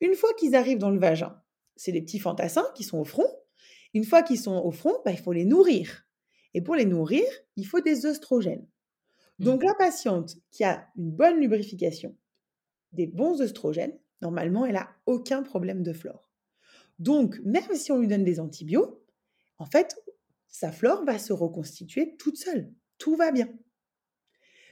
[0.00, 1.40] Une fois qu'ils arrivent dans le vagin,
[1.76, 3.26] c'est des petits fantassins qui sont au front.
[3.94, 6.06] Une fois qu'ils sont au front, bah, il faut les nourrir.
[6.54, 7.24] Et pour les nourrir,
[7.56, 8.66] il faut des œstrogènes.
[9.38, 9.66] Donc mmh.
[9.66, 12.16] la patiente qui a une bonne lubrification,
[12.92, 16.25] des bons œstrogènes, normalement, elle n'a aucun problème de flore.
[16.98, 18.94] Donc, même si on lui donne des antibiotiques,
[19.58, 19.96] en fait,
[20.48, 22.72] sa flore va se reconstituer toute seule.
[22.98, 23.48] Tout va bien.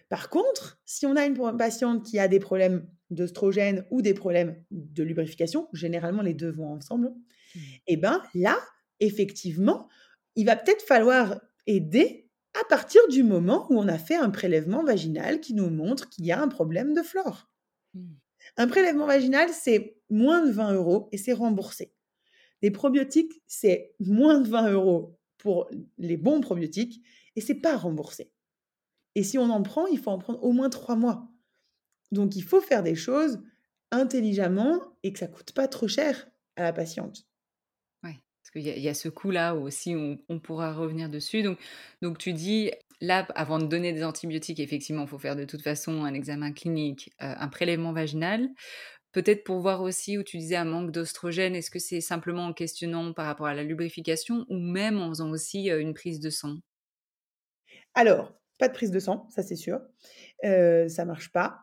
[0.09, 4.63] Par contre, si on a une patiente qui a des problèmes d'œstrogène ou des problèmes
[4.71, 7.59] de lubrification, généralement les deux vont ensemble, mmh.
[7.59, 8.59] et eh ben là,
[9.01, 9.89] effectivement,
[10.37, 14.85] il va peut-être falloir aider à partir du moment où on a fait un prélèvement
[14.85, 17.51] vaginal qui nous montre qu'il y a un problème de flore.
[17.95, 18.13] Mmh.
[18.57, 21.93] Un prélèvement vaginal, c'est moins de 20 euros et c'est remboursé.
[22.65, 27.03] Les probiotiques, c'est moins de 20 euros pour les bons probiotiques
[27.37, 28.33] et c'est pas remboursé.
[29.15, 31.29] Et si on en prend, il faut en prendre au moins trois mois.
[32.11, 33.39] Donc il faut faire des choses
[33.91, 37.27] intelligemment et que ça coûte pas trop cher à la patiente.
[38.03, 41.43] Oui, parce qu'il y, a ce coup-là aussi, on, pourra revenir dessus.
[41.43, 41.59] Donc,
[42.01, 42.71] donc tu dis,
[43.03, 46.53] là, avant de donner des antibiotiques, effectivement, il faut faire de toute façon un examen
[46.53, 48.49] clinique, euh, un prélèvement vaginal.
[49.15, 52.53] Peut-être pour voir aussi où tu disais un manque d'ostrogène, est-ce que c'est simplement en
[52.53, 56.59] questionnant par rapport à la lubrification ou même en faisant aussi une prise de sang?
[57.95, 59.81] Alors, pas de prise de sang, ça c'est sûr.
[60.43, 61.61] Ça marche pas.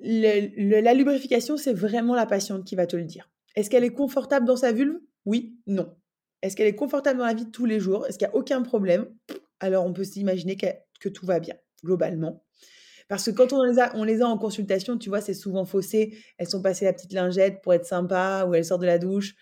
[0.00, 3.30] la lubrification, c'est vraiment la patiente qui va te le dire.
[3.56, 4.98] Est-ce qu'elle est confortable dans sa vulve?
[5.24, 5.96] Oui, non.
[6.42, 8.06] Est-ce qu'elle est confortable dans la vie de tous les jours?
[8.06, 9.06] Est-ce qu'il n'y a aucun problème?
[9.60, 12.44] Alors on peut s'imaginer que tout va bien, globalement.
[13.08, 15.64] Parce que quand on les a, on les a en consultation, tu vois, c'est souvent
[15.64, 16.18] faussé.
[16.38, 19.34] Elles sont passées la petite lingette pour être sympa ou elles sortent de la douche.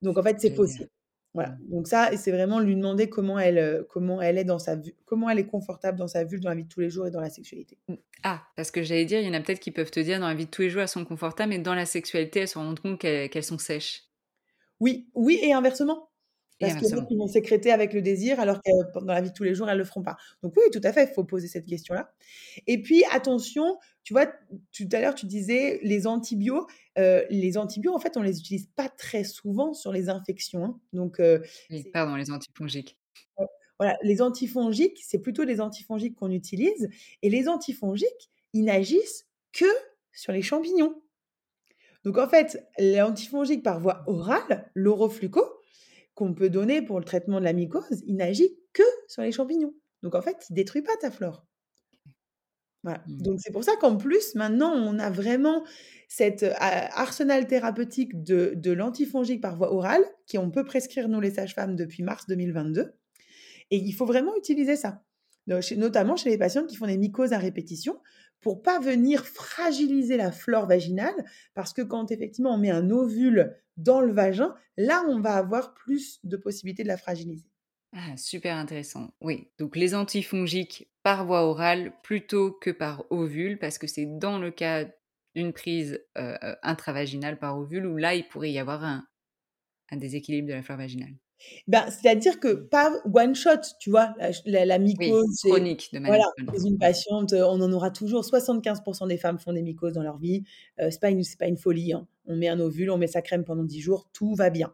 [0.00, 0.88] Donc en fait, c'est faussé.
[1.34, 1.50] Voilà.
[1.50, 1.70] Mmh.
[1.70, 5.30] Donc ça, c'est vraiment lui demander comment elle, euh, comment elle est dans sa comment
[5.30, 7.20] elle est confortable dans sa vulve dans la vie de tous les jours et dans
[7.20, 7.78] la sexualité.
[7.88, 7.94] Mmh.
[8.22, 10.28] Ah, parce que j'allais dire, il y en a peut-être qui peuvent te dire dans
[10.28, 12.58] la vie de tous les jours elles sont confortables, mais dans la sexualité elles se
[12.58, 14.04] rendent compte qu'elles sont sèches.
[14.80, 16.10] Oui, oui et inversement.
[16.62, 19.54] Parce qu'ils vont sécréter avec le désir, alors que dans la vie de tous les
[19.54, 20.16] jours, elles ne le feront pas.
[20.42, 22.12] Donc oui, tout à fait, il faut poser cette question-là.
[22.66, 26.68] Et puis, attention, tu vois, tout à l'heure, tu disais les antibiotiques.
[26.98, 30.64] Euh, les antibiotiques, en fait, on les utilise pas très souvent sur les infections.
[30.64, 30.80] Hein.
[30.92, 32.98] Donc, euh, oui, pardon, les antifongiques.
[33.78, 36.88] Voilà, les antifongiques, c'est plutôt les antifongiques qu'on utilise.
[37.22, 39.64] Et les antifongiques, ils n'agissent que
[40.12, 41.02] sur les champignons.
[42.04, 45.42] Donc, en fait, l'antifongique par voie orale, l'orofluco,
[46.14, 49.74] qu'on peut donner pour le traitement de la mycose, il n'agit que sur les champignons.
[50.02, 51.46] Donc en fait, il ne détruit pas ta flore.
[52.82, 53.02] Voilà.
[53.06, 53.22] Mmh.
[53.22, 55.64] Donc c'est pour ça qu'en plus, maintenant, on a vraiment
[56.08, 61.30] cet arsenal thérapeutique de, de l'antifongique par voie orale, qui on peut prescrire, nous les
[61.30, 62.92] sages-femmes, depuis mars 2022.
[63.70, 65.02] Et il faut vraiment utiliser ça,
[65.46, 67.98] notamment chez les patients qui font des mycoses à répétition,
[68.42, 71.24] pour pas venir fragiliser la flore vaginale,
[71.54, 75.72] parce que quand effectivement on met un ovule dans le vagin, là on va avoir
[75.72, 77.46] plus de possibilités de la fragiliser.
[77.94, 79.14] Ah, super intéressant.
[79.20, 84.38] Oui, donc les antifongiques par voie orale plutôt que par ovule, parce que c'est dans
[84.38, 84.86] le cas
[85.34, 89.06] d'une prise euh, euh, intravaginale par ovule où là il pourrait y avoir un
[89.92, 91.14] déséquilibre de la flore vaginale.
[91.68, 94.14] Ben, c'est-à-dire que pas one shot, tu vois,
[94.46, 95.40] la, la, mycose.
[95.44, 98.22] chronique, de manière Voilà, une patiente, on en aura toujours.
[98.22, 100.44] 75% des femmes font des mycoses dans leur vie.
[100.80, 101.92] Euh, c'est pas une, pas une folie.
[101.92, 102.06] Hein.
[102.26, 104.72] On met un ovule, on met sa crème pendant 10 jours, tout va bien.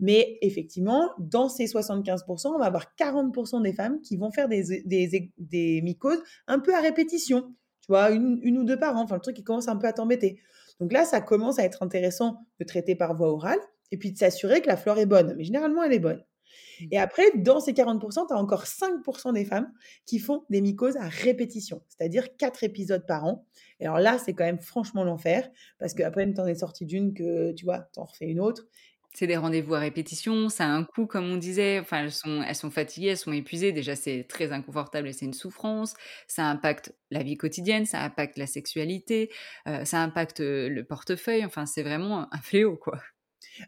[0.00, 4.82] Mais effectivement, dans ces 75%, on va avoir 40% des femmes qui vont faire des,
[4.84, 7.52] des, des mycoses un peu à répétition.
[7.80, 9.02] Tu vois, une, une ou deux par an.
[9.02, 10.40] Enfin, le truc qui commence un peu à t'embêter.
[10.80, 13.58] Donc là, ça commence à être intéressant de traiter par voie orale
[13.92, 15.34] et puis de s'assurer que la flore est bonne.
[15.36, 16.24] Mais généralement, elle est bonne.
[16.80, 16.86] Mmh.
[16.92, 19.72] Et après, dans ces 40%, tu as encore 5% des femmes
[20.06, 23.46] qui font des mycoses à répétition, c'est-à-dire 4 épisodes par an.
[23.80, 25.48] Et alors là, c'est quand même franchement l'enfer,
[25.78, 28.66] parce qu'après, tu en es sorti d'une que, tu vois, tu en refais une autre.
[29.14, 31.78] C'est des rendez-vous à répétition, ça a un coût, comme on disait.
[31.80, 33.72] Enfin, elles sont, elles sont fatiguées, elles sont épuisées.
[33.72, 35.94] Déjà, c'est très inconfortable et c'est une souffrance.
[36.26, 39.32] Ça impacte la vie quotidienne, ça impacte la sexualité,
[39.66, 41.44] euh, ça impacte le portefeuille.
[41.44, 43.00] Enfin, c'est vraiment un fléau, quoi.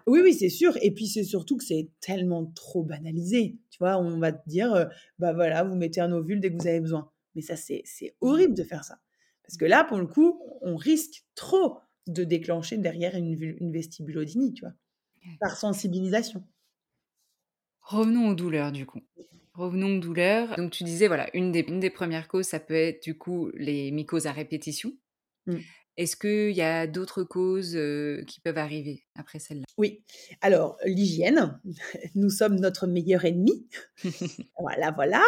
[0.07, 0.77] Oui, oui, c'est sûr.
[0.83, 3.59] Et puis, c'est surtout que c'est tellement trop banalisé.
[3.71, 4.85] Tu vois, on va te dire, euh,
[5.19, 7.11] bah voilà, vous mettez un ovule dès que vous avez besoin.
[7.35, 7.85] Mais ça, c'est,
[8.21, 8.99] horrible de faire ça.
[9.43, 14.53] Parce que là, pour le coup, on risque trop de déclencher derrière une une vestibulodynie,
[14.55, 14.75] tu vois?
[15.41, 16.45] Par sensibilisation.
[17.83, 19.01] Revenons aux douleurs du coup.
[19.55, 20.57] Revenons aux douleurs.
[20.57, 23.51] Donc tu disais voilà, une des une des 1res causes, ça peut être du coup
[23.55, 24.93] les mycoses à répétition.
[25.47, 25.57] Mmh.
[25.97, 27.79] Est-ce qu'il y a d'autres causes,
[28.27, 29.65] qui peuvent arriver après celle-là?
[29.77, 30.03] Oui.
[30.41, 31.61] Alors l'hygiène,
[32.15, 33.67] nous sommes notre meilleur ennemi.
[34.59, 35.23] Voilà, voilà.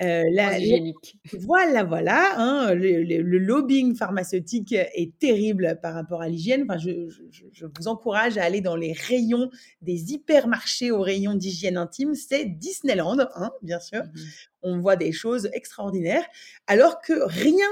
[0.00, 1.18] La Hygiénique.
[1.40, 6.62] voilà, voilà, hein, le le le lobbying pharmaceutique est terrible par rapport à l'hygiène.
[6.68, 9.50] Enfin, je je je je vous encourage à aller dans les rayons
[9.82, 14.02] des hypermarchés aux rayons d'hygiène intime, c'est Disneyland, hein, bien sûr.
[14.04, 14.24] Mmh mh.
[14.62, 16.24] On voit des choses extraordinaires,
[16.66, 17.66] alors que rien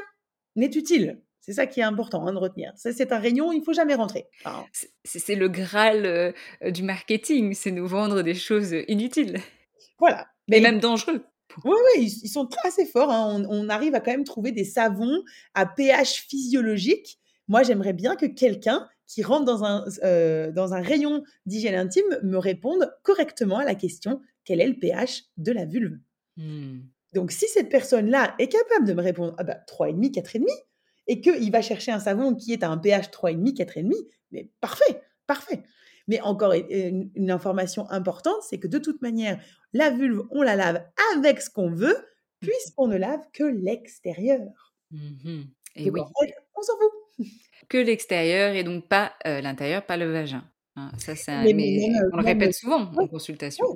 [0.57, 1.21] n'est utile.
[1.47, 2.73] C'est ça qui est important, hein, de retenir.
[2.77, 4.29] C'est un rayon, il faut jamais rentrer.
[4.45, 4.67] Enfin
[5.05, 9.41] C'est le graal, heu, du marketing, c'est nous vendre des choses, heu, inutiles
[9.99, 11.25] Voilà, et mais même dangereux.
[11.65, 13.45] Oui, oui, ils sont assez forts, hein.
[13.49, 15.23] On on arrive à quand même trouver des savons
[15.55, 17.19] à pH physiologique.
[17.49, 19.85] Moi, j'aimerais bien que quelqu'un qui rentre dans un
[20.53, 25.25] dans un rayon d'hygiène intime me réponde correctement à la question: «Quel est le pH
[25.37, 25.99] de la vulve?»
[26.37, 26.91] Mmh.
[27.15, 30.45] Donc si cette personne-là est capable de me répondre: «Ah bah 3,5-4,5»
[31.07, 33.95] et qu'il va chercher un savon qui est à un pH 3,5-4,5,
[34.33, 35.63] mais parfait, parfait.
[36.09, 39.41] Mais encore une une information importante, c'est que de toute manière,
[39.73, 40.85] la vulve, on la lave
[41.17, 41.97] avec ce qu'on veut,
[42.43, 42.75] Mmh mh.
[42.75, 44.75] puisqu'on ne lave que l'extérieur.
[44.91, 45.45] Mmh mh
[45.85, 46.05] et oui.
[46.21, 46.93] fait, on s'en fout.
[47.69, 50.45] Que l'extérieur et donc pas, heu, l'intérieur, pas le vagin,
[50.77, 50.93] hein.
[50.99, 53.67] Ça, c'est Mais mais mais on le répète souvent en consultation.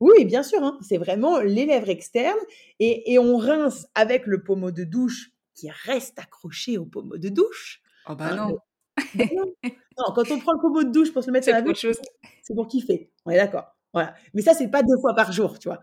[0.00, 2.38] Oui, bien sûr, hein, c'est vraiment les lèvres externes
[2.80, 7.28] et et on rince avec le pommeau de douche qui reste accroché au pommeau de
[7.28, 8.48] douche, Oh bah hein, non!
[8.48, 9.54] non.
[9.98, 11.68] Non, quand on prend le pommeau de douche pour se le mettre sur C'est la
[11.68, 11.78] autre
[12.42, 13.12] c'est pour kiffer.
[13.26, 13.76] On est d'accord?
[13.92, 14.14] Voilà.
[14.34, 15.80] Mais ça, c'est pas 2 fois par jour, tu vois?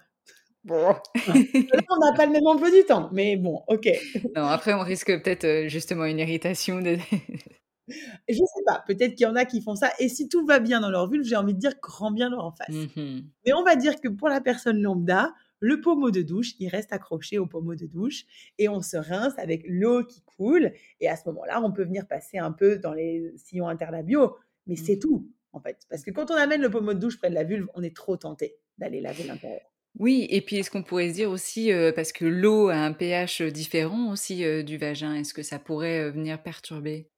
[0.63, 0.95] Bon.
[1.27, 3.88] On n'a pas le même emploi du temps, mais bon, OK.
[4.36, 6.97] Non, après on risque peut-être, heu, justement une irritation de
[8.27, 10.60] Je sais pas, peut-être qu'il y en a qui font ça et si tout va
[10.60, 12.67] bien dans leur vulve, j'ai envie de dire grand bien leur en fasse.
[12.69, 13.21] Mmh mh.
[13.45, 16.93] Mais on va dire que pour la personne lambda, le pommeau de douche, il reste
[16.93, 18.26] accroché au pommeau de douche
[18.58, 22.08] et on se rince avec l'eau qui coule et à ce moment-là, on peut venir
[22.08, 24.89] passer un peu dans les sillons interlabiaux, mais Mmh.
[24.89, 25.86] c'est tout, en fait.
[25.89, 27.95] Parce que quand on amène le pommeau de douche près de la vulve, on est
[27.95, 29.69] trop tenté d'aller laver l'intérieur.
[30.00, 32.93] Oui et puis est-ce qu'on pourrait se dire aussi, heu, parce que l'eau a un
[32.93, 37.10] pH, heu, différent aussi, heu, du vagin, est-ce que ça pourrait, venir perturber?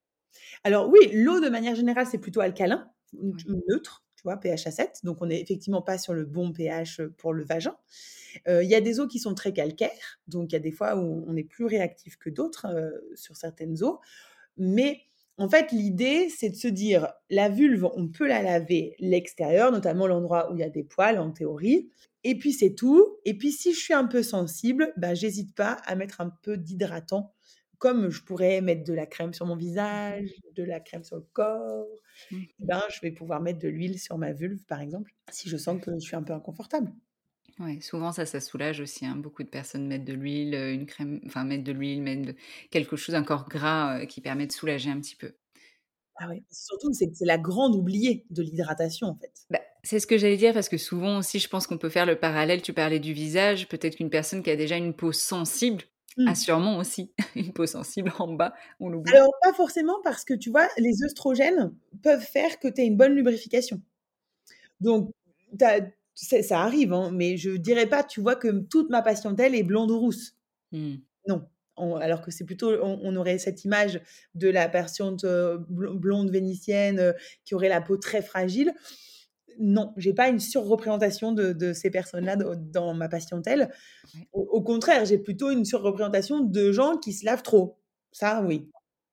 [0.64, 2.92] Alors oui, l'eau de manière générale, c'est plutôt alcalin,
[3.70, 4.38] neutre, tu vois?
[4.40, 7.44] pH à 7, donc on est effectivement pas sur le bon pH, heu, pour le
[7.44, 7.76] vagin.
[8.48, 10.72] Heu, il y a des eaux qui sont très calcaires, donc il y a des
[10.72, 14.00] fois où on est plus réactif que d'autres, heu, sur certaines eaux.
[14.58, 15.02] Mais
[15.38, 20.08] en fait, l'idée, c'est de se dire: «La vulve, on peut la laver l'extérieur, notamment
[20.08, 21.90] l'endroit où il y a des poils en théorie
[22.24, 25.74] et puis c'est tout et puis si je suis un peu sensible, bah, j'hésite pas
[25.86, 27.34] à mettre un peu d'hydratant,
[27.82, 29.58] comme je pourrais mettre de la crème sur mon
[29.92, 30.14] Mmh mh.
[30.16, 31.88] visage, de la crème sur le corps
[32.32, 32.68] Mmh et mh.
[32.68, 35.82] ben, je vais pouvoir mettre de l'huile sur ma vulve, par exemple, si je sens
[35.84, 36.94] que je suis un peu inconfortable.
[37.60, 39.16] Ouais, souvent ça, ça soulage aussi, hein.
[39.16, 42.36] Beaucoup de personnes mettent de l'huile, une crème enfin mettent de l'huile, mettent de
[42.72, 45.34] quelque chose encore gras, qui permet de soulager un petit peu.
[46.16, 49.34] Ah ouais, surtout, c'est la grande oubliée de l'hydratation, en fait.
[49.50, 52.06] Bah, c'est ce que j'allais dire parce que souvent aussi, je pense qu'on peut faire
[52.06, 55.84] le parallèle, tu parlais du visage, peut-être qu'une personne qui a déjà une peau sensible
[56.26, 56.36] a Mmh.
[56.36, 59.12] sûrement aussi une peau sensible en bas, on l'oublie.
[59.14, 62.98] Alors pas forcément parce que tu vois, les œstrogènes peuvent faire que tu aies une
[62.98, 63.82] bonne lubrification.
[64.80, 65.12] Donc
[66.16, 69.92] ça arrive, hein, mais je dirais pas, tu vois, que toute ma patientèle est blonde
[69.92, 70.36] ou rousse.
[70.72, 70.96] Mmh.
[71.28, 71.48] Non,
[71.78, 74.02] on alors que c'est plutôt on on aurait cette image
[74.36, 75.26] de la patiente,
[75.70, 77.14] blonde vénitienne,
[77.46, 78.74] qui aurait la peau très fragile.
[79.60, 83.72] Non, j'ai pas une surreprésentation de de ces personnes-là dans ma patientèle.
[84.34, 87.80] Au au contraire, j'ai plutôt une surreprésentation de gens qui se lavent trop.
[88.12, 88.70] Ça, oui.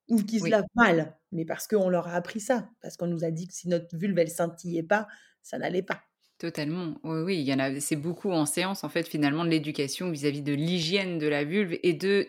[0.08, 3.24] Ou qui se lavent mal, mais parce qu'on leur a appris ça, parce qu'on nous
[3.24, 5.06] a dit que si notre vulve, elle scintillait pas,
[5.42, 6.00] ça n'allait pas.
[6.40, 6.94] Totalement.
[7.02, 10.08] Oui, oui, il y en a c'est beaucoup en séance, en fait, finalement, de l'éducation
[10.08, 12.28] vis-à-vis de l'hygiène de la vulve et de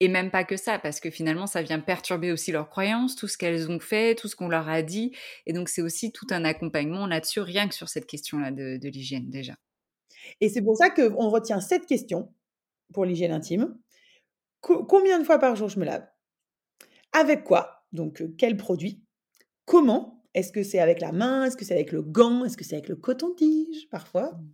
[0.00, 3.28] et même pas que ça, parce que finalement, ça vient perturber aussi leurs croyances, tout
[3.28, 5.12] ce qu'elles ont fait, tout ce qu'on leur a dit
[5.46, 9.30] et donc c'est aussi tout un accompagnement là-dessus, rien que sur cette question-là de l'hygiène,
[9.30, 9.54] déjà.
[10.40, 12.32] Et c'est pour ça qu'on retient cette question
[12.94, 13.76] pour l'hygiène intime.
[14.60, 16.06] Co combien de fois par jour je me lave?
[17.12, 17.84] Avec quoi?
[17.92, 19.02] Donc heu, quel produit?
[19.66, 20.17] Comment?
[20.38, 21.46] Est-ce que c'est avec la main?
[21.46, 22.44] Est-ce que c'est avec le gant?
[22.44, 24.34] Est-ce que c'est avec le coton-tige, parfois?
[24.34, 24.52] Mmh.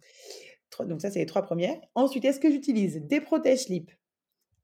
[0.70, 1.78] 3 donc ça, c'est les 3 1res.
[1.94, 3.92] Ensuite, est-ce que j'utilise des protège-slips,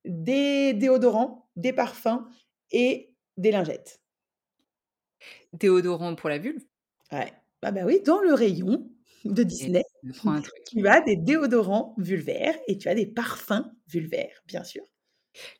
[0.07, 2.25] des déodorants, des parfums
[2.73, 4.01] et des lingettes?
[5.53, 6.62] Déodorant pour la vulve?
[7.12, 7.31] Ouais.
[7.62, 8.91] Ah bah oui, dans le rayon
[9.27, 9.83] de Disney,
[10.25, 10.64] un truc.
[10.71, 14.83] tu as des déodorants vulvaires et tu as des parfums vulvaires, bien sûr.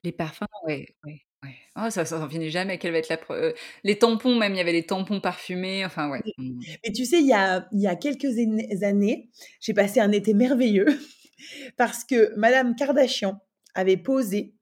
[0.05, 1.21] Les parfums, ouais, ouais.
[1.43, 1.55] Ouais.
[1.77, 2.79] Oh, ça ça finit jamais.
[2.79, 3.53] Quelle va être la pre euh,
[3.85, 6.21] les tampons même, il y avait les tampons parfumés, enfin ouais.
[6.37, 6.61] Mmh.
[6.85, 8.39] Et tu sais, il y a il y a quelques
[8.83, 9.31] années,
[9.61, 10.87] j'ai passé un été merveilleux
[11.77, 13.41] parce que madame Kardashian
[13.75, 14.55] avait posé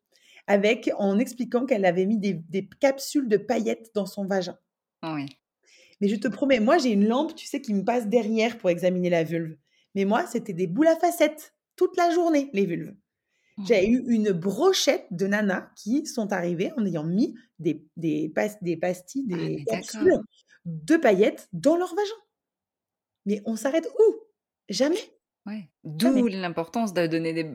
[0.47, 4.57] avec en expliquant qu'elle avait mis des des capsules de paillettes dans son vagin.
[5.03, 5.27] Oui.
[6.01, 8.71] Mais je te promets, moi j'ai une lampe, tu sais, qui me passe derrière pour
[8.71, 9.57] examiner la vulve.
[9.95, 12.95] Mais moi, c'était des boules à facettes toute la journée, les vulves.
[13.67, 18.33] J'ai eu une brochette de nanas qui sont arrivées en ayant mis des, des,
[18.63, 20.23] des pastilles, Ah des capsules d'accord.
[20.65, 22.23] de paillettes dans leur vagin.
[23.27, 24.15] Mais on s'arrête où?
[24.69, 25.01] Jamais.
[25.47, 25.69] Ouais.
[25.83, 27.51] D'où l'importance de donner des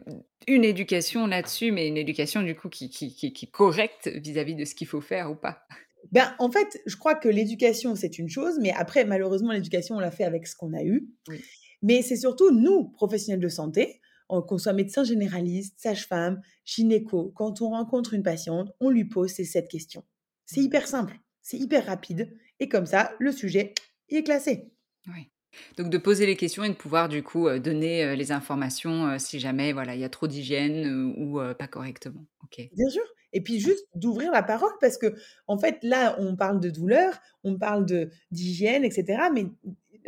[0.48, 4.56] une éducation là-dessus, mais une éducation du coup qui qui qui qui est correcte vis-à-vis
[4.56, 5.64] de ce qu'il faut faire ou pas.
[6.12, 10.00] Ben, en fait, je crois que l'éducation, c'est une chose, mais après, malheureusement, l'éducation, on
[10.00, 11.08] l'a fait avec ce qu'on a eu.
[11.30, 11.42] Oui.
[11.82, 14.02] Mais c'est surtout nous, professionnels de santé,
[14.42, 19.46] qu'on soit médecin généraliste, sage-femme, gynéco, quand on rencontre une patiente, on lui pose ces
[19.46, 20.04] sept questions.
[20.46, 20.64] C'est Mmh.
[20.64, 23.74] hyper simple, c'est hyper rapide, et comme ça, le sujet
[24.10, 24.72] est classé.
[25.08, 25.32] Oui.
[25.78, 29.08] Donc de poser les questions et de pouvoir du coup, heu, donner, heu, les informations,
[29.14, 32.26] heu, si jamais voilà, il y a trop d'hygiène, ou pas correctement.
[32.44, 32.72] OK.
[32.72, 33.04] Bien sûr.
[33.34, 35.16] Et puis juste d'ouvrir la parole parce que,
[35.48, 39.30] en fait, là, on parle de douleur, on parle de d'hygiène, etc.
[39.32, 39.46] Mais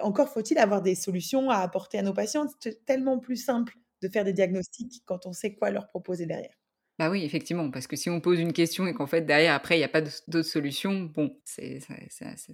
[0.02, 2.48] encore faut-il avoir des solutions à apporter à nos patients.
[2.60, 6.56] C'est tellement plus simple de faire des diagnostics quand on sait quoi leur proposer derrière.
[6.98, 9.78] Bah oui, effectivement, parce que si on pose une question et qu'en fait derrière après
[9.78, 11.80] il y a pas de d'autres solutions, bon, c'est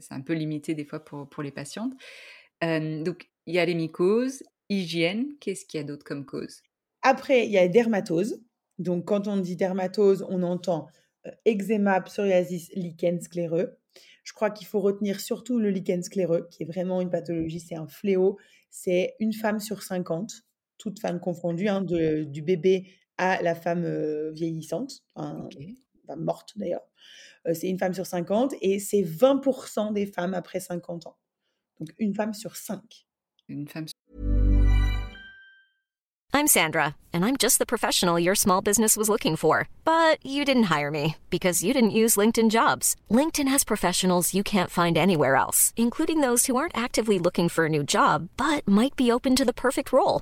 [0.09, 1.93] un peu limité des fois pour pour les patientes.
[2.61, 6.61] Donc il y a les mycoses, hygiène, qu'est-ce qu'il y a d'autre comme cause?
[7.01, 8.41] Après, il y a les dermatoses.
[8.79, 10.87] Donc, quand on dit dermatose, on entend
[11.27, 13.77] euh, eczéma, psoriasis, lichen scléreux.
[14.23, 17.75] Je crois qu'il faut retenir surtout le lichen scléreux, qui est vraiment une pathologie, c'est
[17.75, 18.37] un fléau.
[18.69, 20.31] C'est une femme sur 50,
[20.81, 25.57] toute femme confondue, hein, de- du bébé à la femme euh, vieillissante, un- OK.
[26.07, 26.81] femme morte d'ailleurs.
[27.47, 31.17] Euh, c'est une femme sur 50 et c'est 20% des femmes après 50 ans.
[31.79, 32.81] Donc, une femme sur 5.
[33.47, 33.85] Une femme
[36.33, 39.67] I'm Sandra, and I'm just the professional your small business was looking for.
[39.83, 42.95] But you didn't hire me because you didn't use LinkedIn jobs.
[43.11, 47.65] LinkedIn has professionals you can't find anywhere else, including those who aren't actively looking for
[47.65, 50.21] a new job but might be open to the perfect role,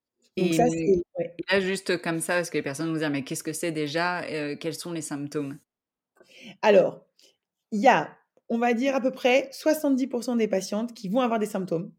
[0.37, 0.57] Et
[1.49, 4.23] là, juste comme ça, parce que les personnes vont dire, mais qu'est-ce que c'est déjà
[4.23, 5.57] euh, Quels sont les symptômes?
[6.61, 7.05] Alors,
[7.71, 8.15] il y a,
[8.49, 11.91] on va dire, à peu près 70% des patientes qui vont avoir des symptômes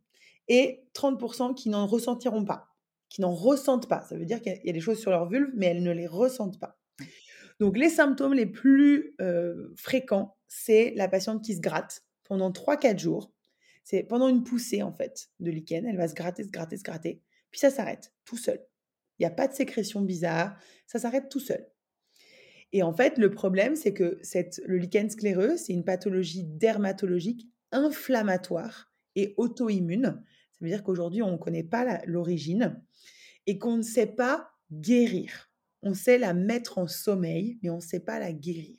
[0.49, 2.69] et 30% qui n'en ressentiront pas,
[3.09, 4.03] qui n'en ressentent pas.
[4.09, 6.07] Ça veut dire qu'il y a des choses sur leur vulve, mais elles ne les
[6.07, 6.79] ressentent pas.
[7.61, 12.99] Donc, les symptômes les plus euh, fréquents, c'est la patiente qui se gratte pendant 3-4
[12.99, 13.33] jours.
[13.85, 15.87] C'est pendant une poussée, en fait, de lichen.
[15.87, 17.21] Elle va se gratter, se gratter, se gratter.
[17.53, 18.61] Puis ça s'arrête tout seul.
[19.19, 20.59] Il n'y a pas de sécrétion bizarre.
[20.87, 21.65] Ça s'arrête tout seul.
[22.73, 24.19] Et en fait, le problème, c'est que
[24.65, 30.23] le lichen scléreux, c'est une pathologie dermatologique inflammatoire et auto-immune.
[30.53, 32.83] Ça veut dire qu'aujourd'hui, on ne connaît pas l'origine
[33.47, 35.51] et qu'on ne sait pas guérir.
[35.83, 38.79] On sait la mettre en sommeil, mais on ne sait pas la guérir.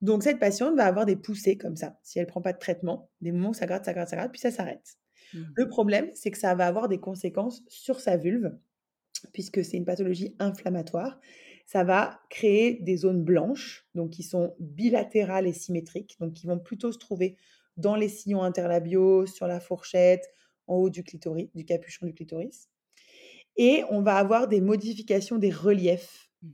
[0.00, 2.58] Donc, cette patiente va avoir des poussées comme ça, si elle ne prend pas de
[2.58, 4.97] traitement, des moments où ça gratte, ça gratte, ça gratte, puis ça s'arrête.
[5.32, 5.42] Mmh.
[5.54, 8.56] Le problème, c'est que ça va avoir des conséquences sur sa vulve,
[9.32, 11.20] puisque c'est une pathologie inflammatoire.
[11.66, 16.58] Ça va créer des zones blanches, donc qui sont bilatérales et symétriques, donc qui vont
[16.58, 17.36] plutôt se trouver
[17.76, 20.28] dans les sillons interlabiaux, sur la fourchette,
[20.66, 22.68] en haut du clitoris, du capuchon du clitoris.
[23.56, 26.30] Et on va avoir des modifications des reliefs.
[26.42, 26.48] Mmh.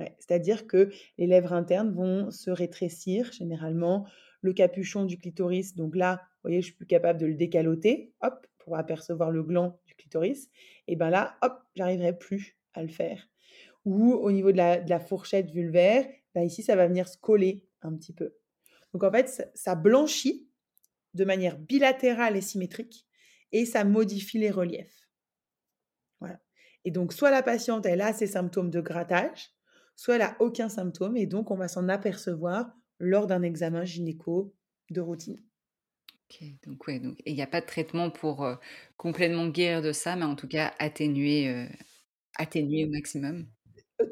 [0.00, 4.06] Ouais, C'est-à-dire que les lèvres internes vont se rétrécir généralement,
[4.44, 8.12] le capuchon du clitoris, donc là, vous voyez, je suis plus capable de le décaloter,
[8.20, 10.50] hop, pour apercevoir le gland du clitoris.
[10.86, 13.26] Et bien là, hop, j'arriverai plus à le faire.
[13.86, 17.94] Ou au niveau de la, fourchette vulvaire, ben ici, ça va venir se coller un
[17.96, 18.34] petit peu.
[18.92, 20.46] Donc en fait, ça, blanchit
[21.14, 23.06] de manière bilatérale et symétrique
[23.50, 25.08] et ça modifie les reliefs.
[26.20, 26.38] Voilà.
[26.84, 29.52] Et donc, soit la patiente, elle a ses symptômes de grattage,
[29.96, 34.54] soit elle a aucun symptôme et donc on va s'en apercevoir lors d'un examen gynéco
[34.90, 35.42] de routine.
[36.30, 38.58] OK, donc ouais, donc il n'y a pas de traitement pour, heu,
[38.96, 41.68] complètement guérir de ça, mais en tout cas atténuer, heu,
[42.36, 43.46] atténuer au maximum?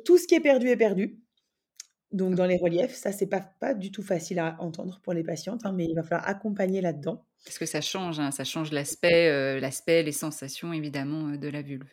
[0.05, 1.21] tout ce qui est perdu est perdu.
[2.13, 5.25] Donc dans les reliefs, ça c'est pas pas du tout facile à entendre pour les
[5.25, 7.27] patientes, hein, mais il va falloir accompagner là-dedans.
[7.45, 11.89] Parce que ça change, hein, ça change l'aspect, l'aspect, les sensations évidemment, de la vulve.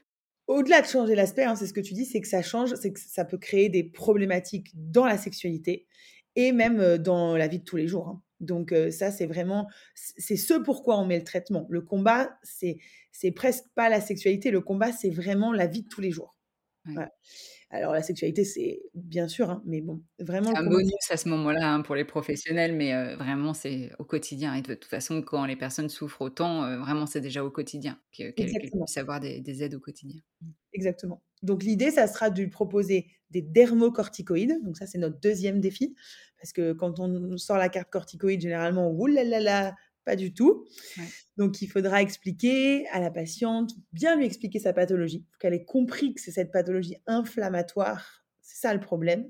[0.47, 2.91] Au-delà de changer l'aspect, hein, c'est ce que tu dis, c'est que ça change, c'est
[2.91, 5.87] que ça peut créer des problématiques dans la sexualité
[6.39, 8.21] et même, dans la vie de tous les jours, hein.
[8.39, 11.67] Donc ça, c'est vraiment c'est ce pourquoi on met le traitement.
[11.69, 12.77] Le combat, c'est
[13.11, 16.37] c'est presque pas la sexualité, le combat, c'est vraiment la vie de tous les jours.
[16.85, 16.93] Ouais.
[16.93, 17.11] Voilà.
[17.69, 21.27] Alors la sexualité, c'est bien sûr, hein, mais bon, vraiment C'est un bonus à ce
[21.27, 25.45] moment-là, hein, pour les professionnels, mais vraiment c'est au quotidien et de toute façon, quand
[25.45, 29.63] les personnes souffrent autant, vraiment c'est déjà au quotidien que qu'elles puissent avoir des des
[29.63, 30.21] aides au quotidien.
[30.41, 30.47] Mmh.
[30.73, 31.21] Exactement.
[31.43, 34.63] Donc l'idée, ça sera de lui proposer des dermocorticoïdes.
[34.63, 35.95] Donc ça, c'est notre deuxième défi.
[36.39, 39.75] Parce que quand on sort la carte corticoïde, généralement, là,
[40.05, 40.65] pas du tout.
[40.97, 41.03] Ouais.
[41.37, 46.13] Donc il faudra expliquer à la patiente, bien lui expliquer sa pathologie, qu'elle ait compris
[46.13, 49.29] que c'est cette pathologie inflammatoire, c'est ça le problème,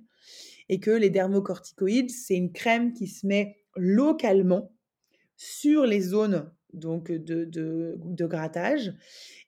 [0.70, 4.72] et que les dermocorticoïdes, c'est une crème qui se met localement
[5.36, 8.94] sur les zones donc de, de, de grattage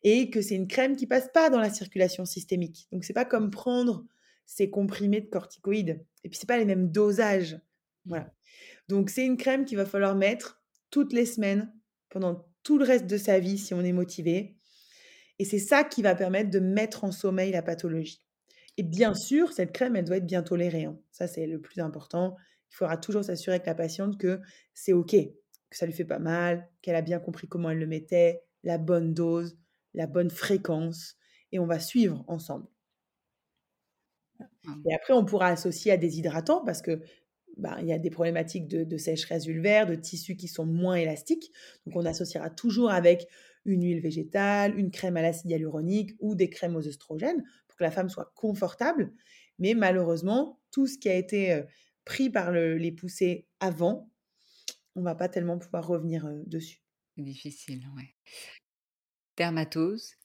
[0.04, 2.88] et que c'est une crème qui passe pas dans la circulation systémique.
[2.92, 4.06] Donc c'est pas comme prendre
[4.46, 7.60] ces comprimés de corticoïdes et puis c'est pas les mêmes dosages.
[8.06, 8.34] Voilà.
[8.88, 11.74] Donc c'est une crème qu'il va falloir mettre toutes les semaines
[12.10, 14.58] pendant tout le reste de sa vie si on est motivé
[15.42, 18.22] et c'est ça qui va permettre de mettre en sommeil la pathologie.
[18.78, 20.86] Et bien sûr, cette crème, elle doit être bien tolérée.
[20.86, 21.00] hein.
[21.12, 22.36] Ça, c'est le plus important.
[22.70, 24.40] Il faudra toujours s'assurer avec la patiente que
[24.76, 27.88] c'est OK, que ça lui fait pas mal, qu'elle a bien compris comment elle le
[27.88, 29.58] mettait, la bonne dose,
[29.96, 31.16] la bonne fréquence,
[31.52, 32.68] et on va suivre ensemble.
[34.64, 34.82] Mmh.
[34.90, 37.02] Et après, on pourra associer à des hydratants parce que
[37.58, 40.96] bah, il y a des problématiques de, de sécheresse vulvaire, de tissus qui sont moins
[40.96, 41.52] élastiques.
[41.86, 43.28] Donc, on associera toujours avec
[43.66, 47.84] une huile végétale, une crème à l'acide hyaluronique ou des crèmes aux œstrogènes pour que
[47.84, 49.14] la femme soit confortable.
[49.60, 51.64] Mais malheureusement, tout ce qui a été euh,
[52.06, 54.10] pris par le- les poussées avant,
[54.96, 56.82] on va pas tellement pouvoir revenir euh, dessus.
[57.18, 58.16] Difficile, ouais.
[59.38, 60.16] Dermatose,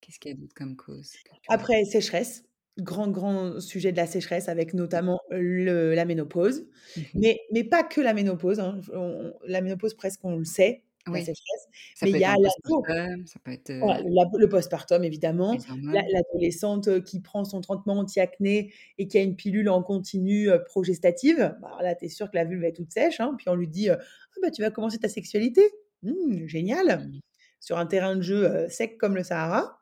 [0.00, 1.12] qu'est-ce qu'il y a d'autre comme cause
[1.48, 2.44] Après, sécheresse,
[2.78, 6.66] grand, grand sujet de la sécheresse avec notamment le, la ménopause.
[6.96, 8.60] Mmh Mais, mais pas que la ménopause.
[8.60, 8.80] hein.
[8.94, 11.66] On- la ménopause, presque, on le sait, la Oui, sécheresse.
[11.94, 15.56] ça Mais il y a ça peut être, voilà, la- le postpartum, évidemment.
[15.92, 16.02] La-.
[16.12, 21.54] L'adolescente qui prend son traitement anti-acné et qui a une pilule en continu euh, progestative,
[21.62, 23.20] bah, là, tu es sûr que la vulve est toute sèche.
[23.20, 23.34] hein.
[23.38, 25.62] Puis on lui dit euh, ah, bah, Tu vas commencer ta sexualité.
[26.02, 27.06] Mmh, génial.
[27.06, 27.20] Mmh.
[27.60, 29.78] Sur un terrain de jeu euh, sec comme le Sahara.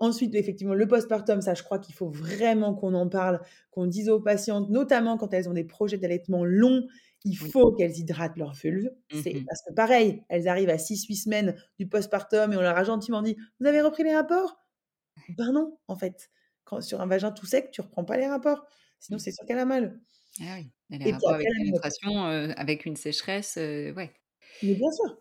[0.00, 3.40] Ensuite, effectivement, le postpartum, ça, je crois qu'il faut vraiment qu'on en parle,
[3.70, 6.86] qu'on dise aux patientes, notamment quand elles ont des projets d'allaitement longs,
[7.24, 8.90] il faut qu'elles hydratent leur vulve.
[9.12, 12.84] Mmh parce que pareil, elles arrivent à 6-8 semaines du postpartum et on leur a
[12.84, 14.60] gentiment dit Vous avez repris les rapports?
[15.28, 16.30] Ben non, en fait.
[16.64, 18.66] Quand, sur un vagin tout sec, tu reprends pas les rapports.
[19.00, 19.20] Sinon, Mmh.
[19.20, 20.00] c'est sûr qu'elle a mal.
[20.40, 23.92] Ah oui, et les Et puis rapports avec la pénétration, heu, avec une sécheresse, heu,
[23.96, 24.19] ouais.
[24.62, 25.18] Mais bien sûr.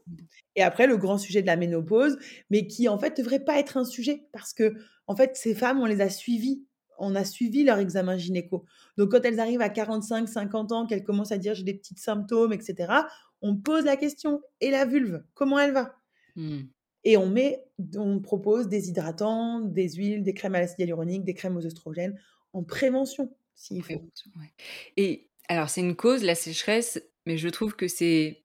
[0.55, 2.17] Et après, le grand sujet de la ménopause,
[2.49, 4.75] mais qui en fait devrait pas être un sujet parce que
[5.07, 6.65] en fait, ces femmes, on les a suivies.
[6.99, 8.65] On a suivi leur examen gynéco.
[8.97, 11.95] Donc, quand elles arrivent à 45, 50 ans, qu'elles commencent à dire j'ai des petits
[11.95, 12.93] symptômes, etc.,
[13.41, 15.95] on pose la question et la vulve, comment elle va?
[16.35, 16.59] Mmh.
[17.05, 17.63] Et on met,
[17.95, 22.19] on propose des hydratants, des huiles, des crèmes à l'acide hyaluronique, des crèmes aux œstrogènes
[22.53, 23.93] en prévention, s'il faut.
[23.93, 24.51] Prévention, ouais.
[24.97, 28.43] Et alors c'est une cause, la sécheresse, mais je trouve que c'est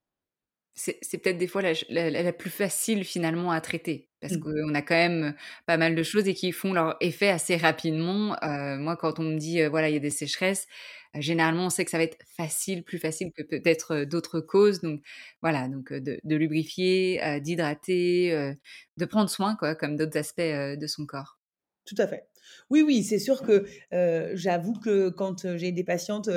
[0.75, 1.73] c'est peut-être des fois la
[2.11, 4.11] la plus facile finalement à traiter.
[4.21, 4.39] Parce Mmh.
[4.39, 5.35] qu'on a quand même,
[5.67, 8.37] pas mal de choses et qui font leur effet assez rapidement.
[8.43, 10.67] Moi quand on me dit, voilà, il y a des sécheresses,
[11.15, 14.81] généralement on sait que ça va être facile, plus facile que peut-être, d'autres causes.
[14.81, 15.03] Donc
[15.43, 18.55] voilà, donc de de lubrifier, d'hydrater,
[18.97, 21.39] de prendre soin quoi, comme d'autres aspects, de son corps.
[21.87, 22.29] Tout à fait.
[22.71, 23.67] Oui, oui, c'est sûr que,
[24.35, 26.31] j'avoue que quand, j'ai des patientes,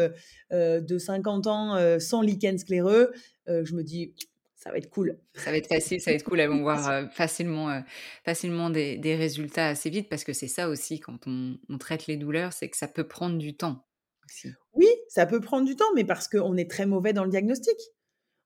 [0.52, 3.12] de 50 ans, sans lichen scléreux,
[3.50, 4.14] heu, je me dis:
[4.56, 5.20] «Ça va être cool».
[5.36, 7.84] Ça va être facile, ça va être cool, elles vont voir, heu, facilement, heu,
[8.26, 12.08] facilement des des résultats assez vite parce que c'est ça aussi quand on on traite
[12.08, 13.88] les douleurs, c'est que ça peut prendre du temps
[14.26, 14.58] aussi.
[14.74, 17.78] Oui, ça peut prendre du temps, mais parce qu'on est très mauvais dans le diagnostic.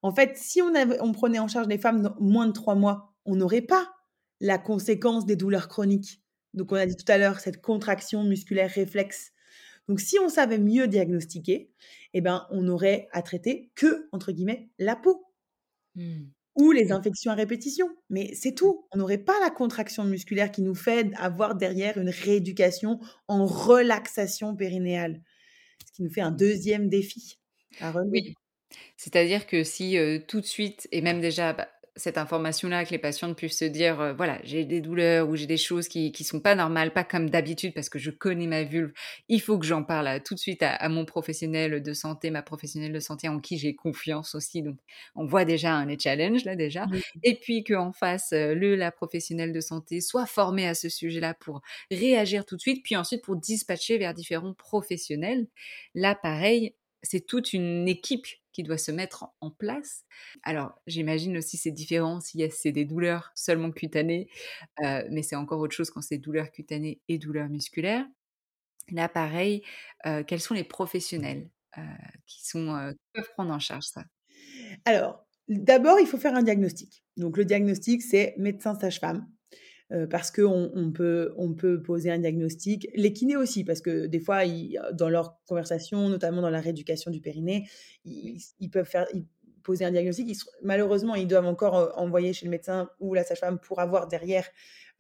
[0.04, 2.76] En fait, si on avait on prenait en charge les femmes dans moins de 3
[2.76, 3.92] mois, on n'aurait pas
[4.42, 6.22] la conséquence des douleurs chroniques.
[6.54, 9.32] Donc on a dit tout à l'heure, cette contraction musculaire réflexe.
[9.92, 11.70] Donc si on savait mieux diagnostiquer,
[12.14, 15.26] eh ben, on aurait à traiter que, entre guillemets, «la peau».
[15.96, 16.30] Mmh.
[16.56, 17.90] ou les infections à répétition.
[18.10, 18.88] Mais c'est tout.
[18.94, 24.56] On n'aurait pas la contraction musculaire qui nous fait avoir derrière une rééducation en relaxation
[24.56, 25.22] périnéale,
[25.86, 27.38] ce qui nous fait un deuxième défi
[27.82, 28.22] à relever.
[28.28, 28.34] Oui.
[28.96, 31.68] C'est-à-dire que si euh, tout de suite, et même déjà, bah,
[31.98, 35.46] cette information-là, que les patientes puissent se dire, euh, voilà, j'ai des douleurs ou j'ai
[35.46, 38.64] des choses qui qui sont pas normales, pas comme d'habitude parce que je connais ma
[38.64, 38.94] vulve.
[39.28, 42.32] Il faut que j'en parle à- tout de suite à, à mon professionnel de santé,
[42.32, 44.62] ma professionnelle de santé en qui j'ai confiance aussi.
[44.64, 44.78] Donc,
[45.16, 46.88] on voit déjà un challenge là déjà.
[46.92, 47.02] Oui.
[47.24, 51.34] Et puis qu'en face, euh, le la professionnelle de santé soit formée à ce sujet-là
[51.34, 51.62] pour
[51.92, 55.48] réagir tout de suite, puis ensuite pour dispatcher vers différents professionnels.
[55.96, 60.04] Là, pareil, c'est toute une équipe qui doit se mettre en- place.
[60.44, 64.30] Alors, j'imagine aussi c'est différent si c'est des douleurs seulement cutanées,
[64.84, 68.06] euh, mais c'est encore autre chose quand c'est douleurs cutanées et douleurs musculaires.
[68.92, 69.64] Là, pareil,
[70.06, 71.82] euh, quels sont les professionnels euh,
[72.28, 74.04] qui, sont, qui peuvent prendre en charge ça?
[74.86, 77.04] Alors, d'abord, il faut faire un diagnostic.
[77.18, 79.28] Donc, le diagnostic, c'est médecin sage-femme.
[79.92, 82.88] Euh, parce qu'on on peut, on peut poser un diagnostic.
[82.96, 87.12] Les kinés aussi, parce que des fois, ils- dans leur conversation, notamment dans la rééducation
[87.12, 87.68] du périnée,
[88.06, 89.26] ils, ils peuvent faire, ils-
[89.64, 90.28] poser un diagnostic.
[90.30, 94.08] Ils malheureusement, ils doivent encore euh, envoyer chez le médecin ou la sage-femme pour avoir
[94.08, 94.48] derrière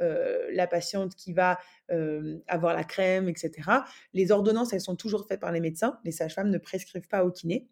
[0.01, 1.57] euh, la patiente qui va
[1.91, 3.69] euh, avoir la crème, etc.
[4.13, 5.99] Les ordonnances, elles sont toujours faites par les médecins.
[6.05, 7.69] Les sages-femmes ne prescrivent pas au kiné.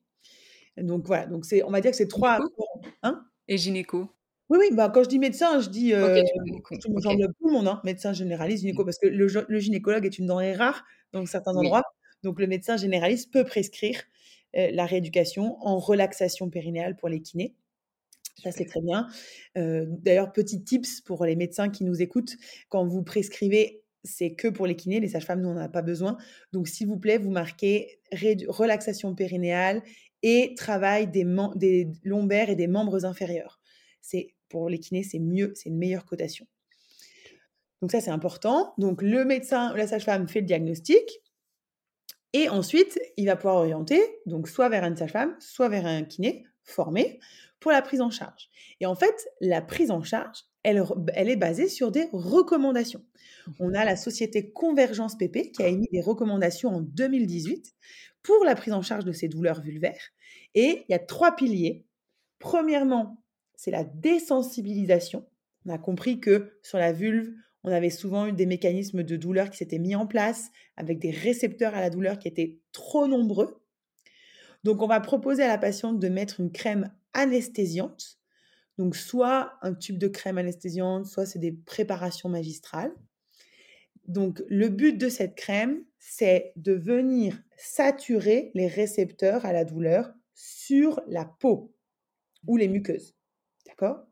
[0.78, 2.40] Donc voilà, donc c'est, on va dire que c'est trois.
[3.04, 3.26] Hein?
[3.48, 4.10] Et gynéco
[4.50, 6.24] oui, oui, bah, quand je dis médecin, je dis, Ok, euh,
[6.54, 7.02] Ok.
[7.02, 10.26] semble tout le monde, hein, médecin généraliste, gynéco, parce que le, le gynécologue est une
[10.26, 10.84] denrée rare
[11.14, 11.66] dans certains Oui.
[11.66, 11.84] endroits.
[12.24, 14.02] Donc, le médecin généraliste peut prescrire
[14.58, 17.56] euh, la rééducation en relaxation périnéale pour les kinés.
[18.44, 18.72] Ça, c'est Super.
[18.72, 19.08] très bien.
[19.58, 22.36] Euh, D'ailleurs, petit tips pour les médecins qui nous écoutent,
[22.70, 25.82] quand vous prescrivez, c'est que pour les kinés, les sages-femmes, nous, on n'en a pas
[25.82, 26.18] besoin.
[26.54, 29.84] Donc, s'il vous plaît, vous marquez rédu- relaxation périnéale
[30.24, 33.60] et travail des, mem- des lombaires et des membres inférieurs.
[34.02, 36.46] C'est pour les kinés, c'est mieux, c'est une meilleure cotation.
[37.82, 38.74] Donc ça, c'est important.
[38.78, 41.22] Donc le médecin la sage-femme fait le diagnostic
[42.34, 46.46] et ensuite, il va pouvoir orienter, donc soit vers une sage-femme, soit vers un kiné
[46.64, 47.20] formé
[47.60, 48.50] pour la prise en charge.
[48.80, 50.84] Et en fait, la prise en charge, elle,
[51.14, 53.04] elle est basée sur des recommandations.
[53.60, 57.74] On a la société Convergence PP qui a émis des recommandations en 2018
[58.22, 60.10] pour la prise en charge de ces douleurs vulvaires.
[60.54, 61.86] Et il y a trois piliers.
[62.38, 63.19] Premièrement,
[63.60, 65.28] c'est la désensibilisation.
[65.66, 67.34] On a compris que sur la vulve,
[67.66, 71.12] on avait souvent eu des mécanismes de douleur qui s'étaient mis en place avec des
[71.12, 73.62] récepteurs à la douleur qui étaient trop nombreux.
[74.64, 78.22] Donc, on va proposer à la patiente de mettre une crème anesthésiante.
[78.78, 82.94] Donc, soit un tube de crème anesthésiante, soit c'est des préparations magistrales.
[84.08, 90.14] Donc, le but de cette crème, c'est de venir saturer les récepteurs à la douleur
[90.34, 91.76] sur la peau
[92.48, 93.19] ou les muqueuses.
[93.80, 94.06] D'accord?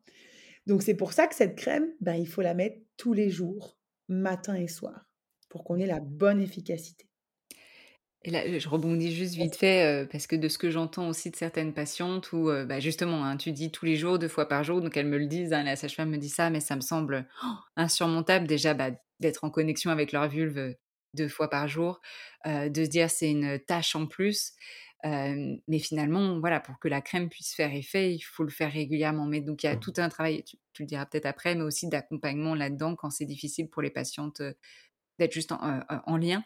[0.65, 3.77] Donc, c'est pour ça que cette crème, ben, il faut la mettre tous les jours,
[4.07, 5.09] matin et soir,
[5.49, 7.05] pour qu'on ait la bonne efficacité.
[8.23, 11.31] Et là, je rebondis juste vite fait, euh, parce que de ce que j'entends aussi
[11.31, 14.47] de certaines patientes, où euh, bah, justement, hein, tu dis tous les jours, deux fois
[14.47, 16.75] par jour, donc elles me le disent, hein, la sage-femme me dit ça, mais ça
[16.75, 20.73] me semble oh, insurmontable déjà bah, d'être en connexion avec leur vulve euh,
[21.13, 22.01] deux fois par jour,
[22.45, 24.53] euh, de se dire c'est une tâche en plus.
[25.07, 28.71] Euh, mais finalement, voilà, pour que la crème puisse faire effet, il faut le faire
[28.71, 29.25] régulièrement.
[29.25, 31.63] Mais donc, il y a tout un travail, tu, tu le diras peut-être après, mais
[31.63, 34.53] aussi d'accompagnement là-dedans quand c'est difficile pour les patientes euh,
[35.19, 36.43] d'être juste en, en lien,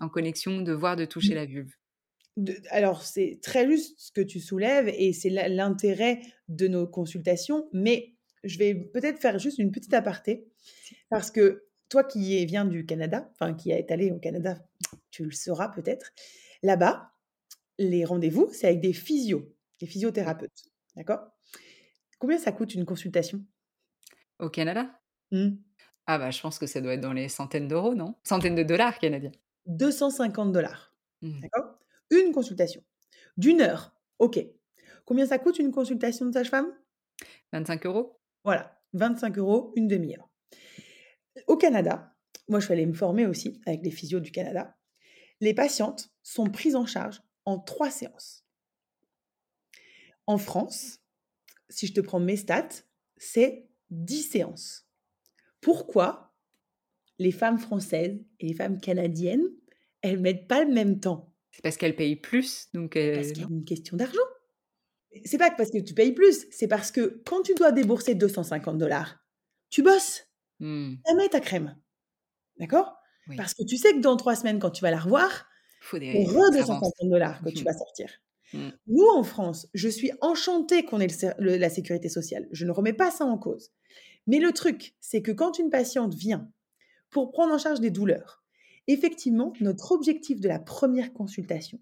[0.00, 1.72] en connexion, de voir, de toucher la vulve.
[2.36, 7.68] De- alors, c'est très juste ce que tu soulèves et c'est l'intérêt de nos consultations,
[7.72, 10.46] mais je vais peut-être faire juste une petite aparté
[11.10, 14.58] parce que toi qui viens du Canada, enfin qui est allé au Canada,
[15.10, 16.12] tu le sauras peut-être,
[16.62, 17.13] là-bas,
[17.78, 20.64] les rendez-vous, c'est avec des physios, des physiothérapeutes,
[20.96, 21.28] d'accord?
[22.18, 23.44] Combien ça coûte une consultation?
[24.38, 25.00] Au Canada?
[25.30, 25.64] Hmm
[26.06, 28.14] Ah bah je pense que ça doit être dans les centaines d'euros, non?
[28.24, 29.32] Centaines de dollars canadiens.
[29.66, 31.40] 250 dollars, Hmm.
[31.42, 31.78] d'accord?
[32.10, 32.82] Une consultation
[33.36, 34.40] d'une heure, ok.
[35.06, 36.72] Combien ça coûte une consultation de sage-femme?
[37.52, 38.20] 25 euros.
[38.44, 40.28] Voilà, 25 euros, une demi-heure.
[41.46, 42.14] Au Canada,
[42.48, 44.76] moi je suis allée me former aussi avec les physios du Canada,
[45.40, 48.44] les patientes sont prises en charge en trois séances.
[50.26, 51.00] En France,
[51.68, 52.68] si je te prends mes stats,
[53.16, 54.86] c'est 10 séances.
[55.60, 56.34] Pourquoi
[57.18, 59.46] les femmes françaises et les femmes canadiennes,
[60.02, 61.32] elles mettent pas le même temps?
[61.52, 62.96] C'est parce qu'elles payent plus, donc...
[62.96, 64.18] euh, Parce qu'il y a une question d'argent.
[65.24, 68.78] C'est pas parce que tu payes plus, c'est parce que quand tu dois débourser 250
[68.78, 69.20] dollars,
[69.70, 70.26] tu bosses.
[70.58, 71.78] Hmm, Jamais ta crème.
[72.58, 72.96] D'accord?
[73.28, 73.36] Oui.
[73.36, 75.46] Parce que tu sais que dans trois semaines, quand tu vas la revoir,
[75.84, 76.92] faut des c'est re ça avance.
[76.92, 77.64] 250 dollars que tu Mhm.
[77.64, 78.10] vas sortir.
[78.52, 78.68] Mmh.
[78.88, 82.46] Nous, en France, je suis enchantée qu'on ait le ser- le- la sécurité sociale.
[82.52, 83.72] Je ne remets pas ça en cause.
[84.26, 86.50] Mais le truc, c'est que quand une patiente vient
[87.10, 88.44] pour prendre en charge des douleurs,
[88.86, 91.80] effectivement, notre objectif de la première consultation,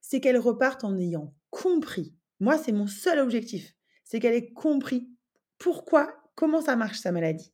[0.00, 2.14] c'est qu'elle reparte en ayant compris.
[2.40, 3.74] Moi, c'est mon seul objectif.
[4.04, 5.08] C'est qu'elle ait compris
[5.58, 7.52] pourquoi, comment ça marche sa maladie.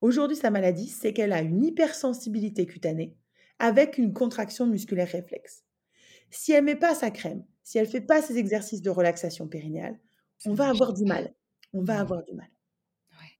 [0.00, 3.16] Aujourd'hui, sa maladie, c'est qu'elle a une hypersensibilité cutanée
[3.58, 5.64] avec une contraction musculaire réflexe.
[6.30, 9.98] Si elle met pas sa crème, si elle fait pas ses exercices de relaxation périnéale,
[10.46, 11.34] on va avoir du mal.
[11.74, 12.48] On va avoir du mal.
[13.12, 13.32] Ouais.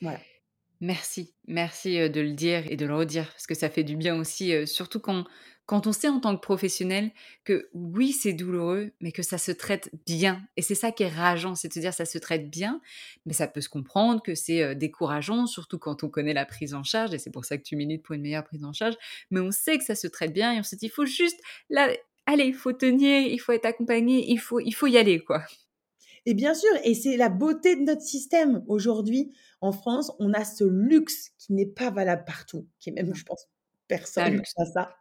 [0.00, 0.26] Voilà.
[0.80, 3.96] Merci, merci, heu, de le dire et de le redire parce que ça fait du
[3.96, 5.24] bien aussi, heu, surtout quand
[5.68, 7.12] quand on sait en tant que professionnel
[7.44, 11.08] que oui, c'est douloureux, mais que ça se traite bien et c'est ça qui est
[11.08, 12.80] rageant, c'est de se dire: «Ça se traite bien»,
[13.26, 16.74] mais ça peut se comprendre que c'est, heu, décourageant, surtout quand on connaît la prise
[16.74, 18.96] en charge et c'est pour ça que tu milites pour une meilleure prise en charge,
[19.30, 21.40] mais on sait que ça se traite bien et on se dit: «Il faut juste
[21.70, 21.90] là,
[22.26, 25.42] allez, il faut tenir, il faut être accompagné, il faut il faut y aller, quoi».
[26.26, 28.64] Et bien sûr, et c'est la beauté de notre système.
[28.68, 33.14] Aujourd'hui, en France, on a ce luxe qui n'est pas valable partout, qui est même,
[33.14, 33.48] je pense,
[33.88, 34.52] personne luxe.
[34.58, 34.94] n'a ça.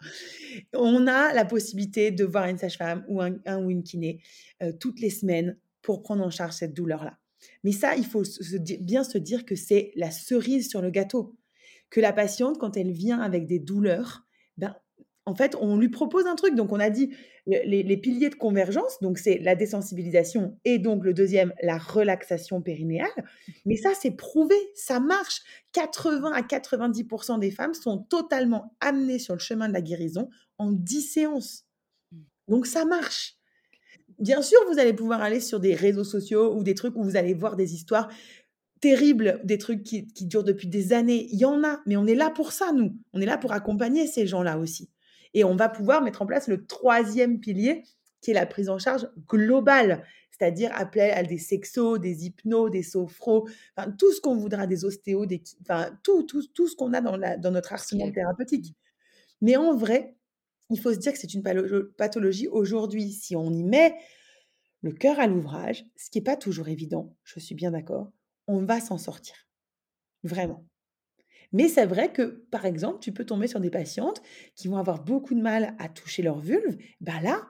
[0.74, 4.22] On a la possibilité de voir une sage-femme ou un, un ou une kiné
[4.64, 7.18] euh, toutes les semaines pour prendre en charge cette douleur-là.
[7.64, 10.82] Mais ça, il faut se- se di- bien se dire que c'est la cerise sur
[10.82, 11.36] le gâteau.
[11.90, 14.26] Que la patiente, quand elle vient avec des douleurs,
[14.58, 14.76] ben,
[15.28, 16.56] en fait, on lui propose un truc.
[16.56, 17.12] Donc, on a dit
[17.46, 21.78] le- les, les piliers de convergence, donc c'est la désensibilisation et donc le deuxième, la
[21.78, 23.10] relaxation périnéale.
[23.66, 25.42] Mais ça, c'est prouvé, ça marche.
[25.74, 30.72] 80 à 90% des femmes sont totalement amenées sur le chemin de la guérison en
[30.72, 31.66] 10 séances.
[32.48, 33.36] Donc, ça marche.
[34.20, 37.18] Bien sûr, vous allez pouvoir aller sur des réseaux sociaux ou des trucs où vous
[37.18, 38.10] allez voir des histoires
[38.80, 41.28] terribles, des trucs qui, qui durent depuis des années.
[41.32, 42.96] Il y en a, mais on est là pour ça, nous.
[43.12, 44.90] On est là pour accompagner ces gens-là aussi.
[45.34, 47.84] Et on va pouvoir mettre en place le troisième pilier,
[48.22, 52.84] qui est la prise en charge globale, c'est-à-dire appeler à des sexos, des hypnos, des
[52.84, 56.76] sophros, enfin, tout ce qu'on voudra, des ostéos, des, ki- enfin, tout, tout, tout ce
[56.76, 58.76] qu'on a dans, la, dans notre arsenal thérapeutique.
[59.42, 60.16] Mais en vrai,
[60.70, 61.44] il faut se dire que c'est une
[61.98, 63.12] pathologie aujourd'hui.
[63.12, 63.96] Si on y met
[64.82, 68.12] le cœur à l'ouvrage, ce qui n'est pas toujours évident, je suis bien d'accord,
[68.48, 69.36] on va s'en sortir.
[70.24, 70.66] Vraiment.
[71.54, 74.22] Mais c'est vrai que, par exemple, tu peux tomber sur des patientes
[74.56, 76.78] qui vont avoir beaucoup de mal à toucher leur vulve.
[77.02, 77.48] Bah là,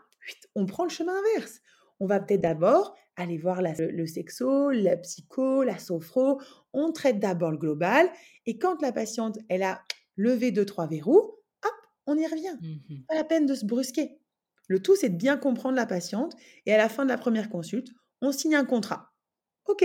[0.56, 1.60] on prend le chemin inverse.
[2.00, 6.40] On va peut-être d'abord aller voir la- le, le sexo, la psycho, la sophro.
[6.74, 8.10] On traite d'abord le global.
[8.46, 9.82] Et quand la patiente, elle a
[10.16, 11.18] levé deux, trois verrous,
[11.66, 11.74] hop,
[12.06, 12.56] on y revient.
[12.62, 14.20] Mmh Pas la peine de se brusquer.
[14.68, 16.36] Le tout, c'est de bien comprendre la patiente.
[16.66, 17.90] Et à la fin de la première consulte,
[18.22, 19.14] on signe un contrat.
[19.66, 19.84] OK,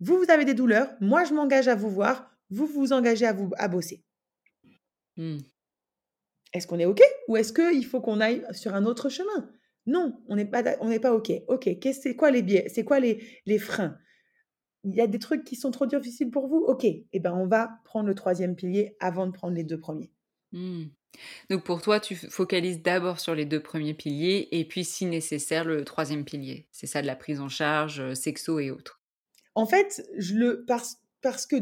[0.00, 0.94] vous, vous avez des douleurs.
[1.00, 2.31] Moi, je m'engage à vous voir.
[2.52, 4.04] Vous, vous engagez à, vous, à bosser.
[5.16, 5.38] Mmh.
[6.52, 9.50] Est-ce qu'on est OK ou est-ce qu'il faut qu'on aille sur un autre chemin?
[9.86, 11.32] Non, on n'est pas, on n'est pas OK.
[11.48, 13.96] OK, c'est quoi les biais C'est quoi les, les freins?
[14.84, 16.58] Il y a des trucs qui sont trop difficiles pour vous?
[16.58, 20.12] OK, eh ben, on va prendre le troisième pilier avant de prendre les deux premiers.
[20.52, 20.84] Mmh.
[21.50, 25.64] Donc pour toi, tu focalises d'abord sur les 2 premiers piliers et puis si nécessaire
[25.64, 26.66] le troisième pilier.
[26.72, 29.00] C'est ça de la prise en charge, heu, sexo et autres?
[29.54, 31.56] En fait, je le, parce, parce que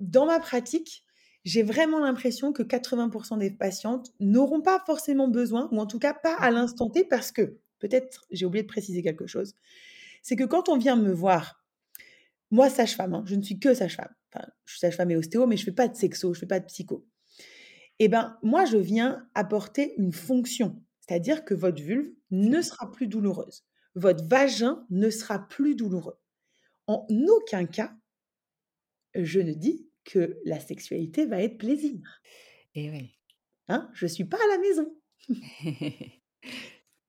[0.00, 1.04] dans ma pratique,
[1.44, 6.14] j'ai vraiment l'impression que 80% des patientes n'auront pas forcément besoin, ou en tout cas
[6.14, 9.54] pas à l'instant T, parce que, peut-être j'ai oublié de préciser quelque chose,
[10.22, 11.64] c'est que quand on vient me voir,
[12.50, 15.56] moi sage-femme, hein, je ne suis que sage-femme, enfin, je suis sage-femme et ostéo, mais
[15.56, 17.06] je ne fais pas de sexo, je ne fais pas de psycho.
[17.98, 23.06] Eh bien, moi, je viens apporter une fonction, c'est-à-dire que votre vulve ne sera plus
[23.08, 26.18] douloureuse, votre vagin ne sera plus douloureux.
[26.86, 27.92] En aucun cas,
[29.14, 32.00] je ne dis que la sexualité va être plaisir.
[32.74, 33.18] Et oui.
[33.68, 34.94] Hein, je ne suis pas à la maison.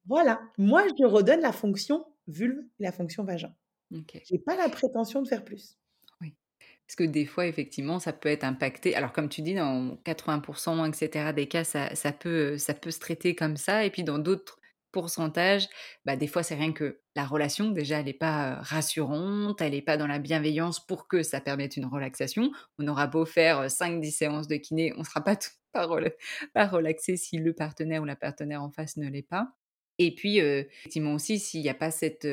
[0.06, 3.54] Voilà, moi, je redonne la fonction vulve et la fonction vagin.
[3.92, 3.98] Je
[4.32, 5.78] n'ai pas la prétention de faire plus.
[6.20, 6.34] Oui.
[6.88, 8.96] Parce que des fois, effectivement, ça peut être impacté.
[8.96, 12.90] Alors, comme tu dis, dans 80 et cetera des cas, ça ça peut, ça peut
[12.90, 14.59] se traiter comme ça et puis dans d'autres
[14.92, 15.68] pourcentages,
[16.06, 19.82] bah, des fois, c'est rien que la relation, déjà, elle est pas, rassurante, elle est
[19.82, 22.52] pas dans la bienveillance pour que ça permette une relaxation.
[22.78, 26.10] On aura beau faire, heu, 5-10 séances de kiné, on sera pas tout pas rela
[26.54, 29.54] pas relaxé si le partenaire ou la partenaire en face ne l'est pas.
[30.00, 32.26] Et puis, effectivement aussi, s'il y a pas cette,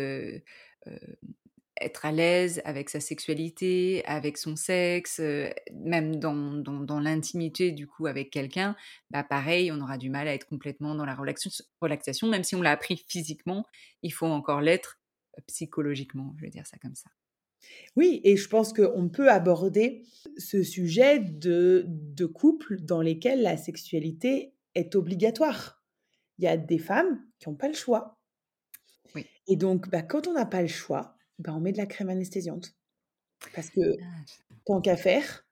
[1.81, 7.73] être à l'aise avec sa sexualité, avec son sexe, heu, même dans dans dans l'intimité
[7.73, 8.77] du coup avec quelqu'un,
[9.11, 12.63] bah, pareil, on aura du mal à être complètement dans la relaxation même si on
[12.63, 13.67] l'a appris physiquement,
[14.03, 15.01] il faut encore l'être,
[15.39, 17.11] heu, psychologiquement, je vais dire ça comme ça.
[17.97, 20.05] Oui, et je pense qu'on peut aborder
[20.37, 25.83] ce sujet de, de couples dans lesquels la sexualité est obligatoire.
[26.39, 28.19] Il y a des femmes qui n'ont pas le choix.
[29.15, 29.31] Oui.
[29.47, 32.09] Et donc, bah, quand on n'a pas le choix, bah, on met de la crème
[32.11, 32.75] anesthésiante.
[33.55, 34.27] Parce que Ah,
[34.67, 35.47] tant qu'à faire,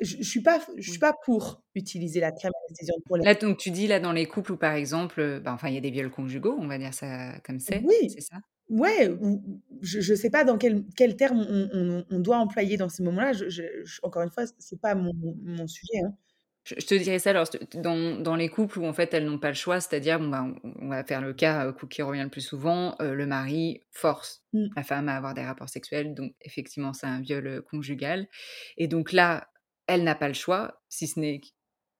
[0.00, 3.34] je je suis pas je suis pas pour utiliser la crème anesthésiante pour les Là,
[3.34, 5.78] donc tu dis là dans les couples où par exemple, heu, bah, enfin il y
[5.78, 8.36] a des viols conjugaux, on va dire ça comme c'est, oui, c'est ça?
[8.70, 12.38] ouais, ou ou je ne sais pas dans quel quel terme on on on doit
[12.38, 13.32] employer dans ces moments-là.
[13.32, 15.12] Je je je encore une fois, c'est pas mon
[15.42, 16.16] mon sujet, hein.
[16.64, 19.38] Je je te dirais ça alors, dans dans les couples où en fait elles n'ont
[19.38, 22.22] pas le choix, c'est-à-dire, bon, bah, on on va faire le cas, couple qui revient
[22.22, 24.74] le plus souvent, heu, le mari force Mmh.
[24.76, 28.28] la femme à avoir des rapports sexuels, donc effectivement c'est un viol, heu, conjugal
[28.76, 29.48] et donc là,
[29.88, 31.40] elle n'a pas le choix, si ce n'est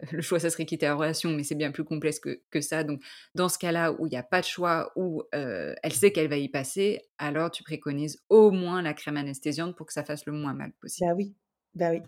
[0.12, 2.84] le choix ça serait quitter la relation, mais c'est bien plus complexe que que ça,
[2.84, 3.02] donc
[3.34, 6.36] dans ce cas-là où il y a pas de choix, où, elle sait qu'elle va
[6.36, 10.32] y passer, alors tu préconises au moins la crème anesthésiante pour que ça fasse le
[10.32, 11.08] moins mal possible.
[11.08, 11.34] Bah oui,
[11.74, 12.02] bah oui.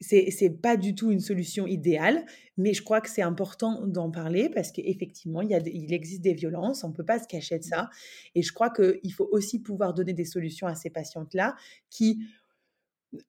[0.00, 2.24] C'est c'est pas du tout une solution idéale,
[2.56, 6.22] mais je crois que c'est important d'en parler parce qu'effectivement, il y a il existe
[6.22, 7.64] des violences, on peut pas se cacher de Mmh.
[7.64, 7.90] ça
[8.34, 11.54] et je crois qu'il faut aussi pouvoir donner des solutions à ces patientes-là
[11.90, 12.20] qui,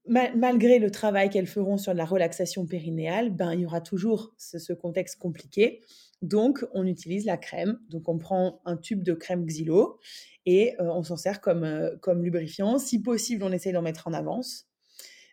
[0.08, 4.34] ma malgré le travail qu'elles feront sur la relaxation périnéale, ben, il y aura toujours
[4.38, 5.82] ce ce contexte compliqué.
[6.22, 7.80] Donc on utilise la crème.
[7.90, 10.00] Donc on prend un tube de crème Xylo
[10.46, 12.78] et heu, on s'en sert comme, heu, comme lubrifiant.
[12.80, 14.71] Si possible, on essaye d'en mettre en avance.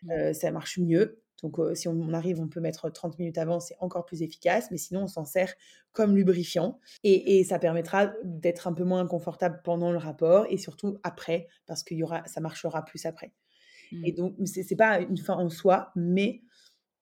[0.03, 0.33] Mmh.
[0.33, 1.21] Ça marche mieux.
[1.41, 4.77] Donc, si on arrive, on peut mettre 30 minutes avant, c'est encore plus efficace, mais
[4.77, 5.53] sinon on s'en sert
[5.93, 10.57] comme lubrifiant et et ça permettra d'être un peu moins inconfortable pendant le rapport et
[10.57, 13.31] surtout après, parce qu'il y aura ça marchera plus après
[14.03, 14.15] et Mmh.
[14.15, 16.41] donc c'est c'est pas une fin en soi, mais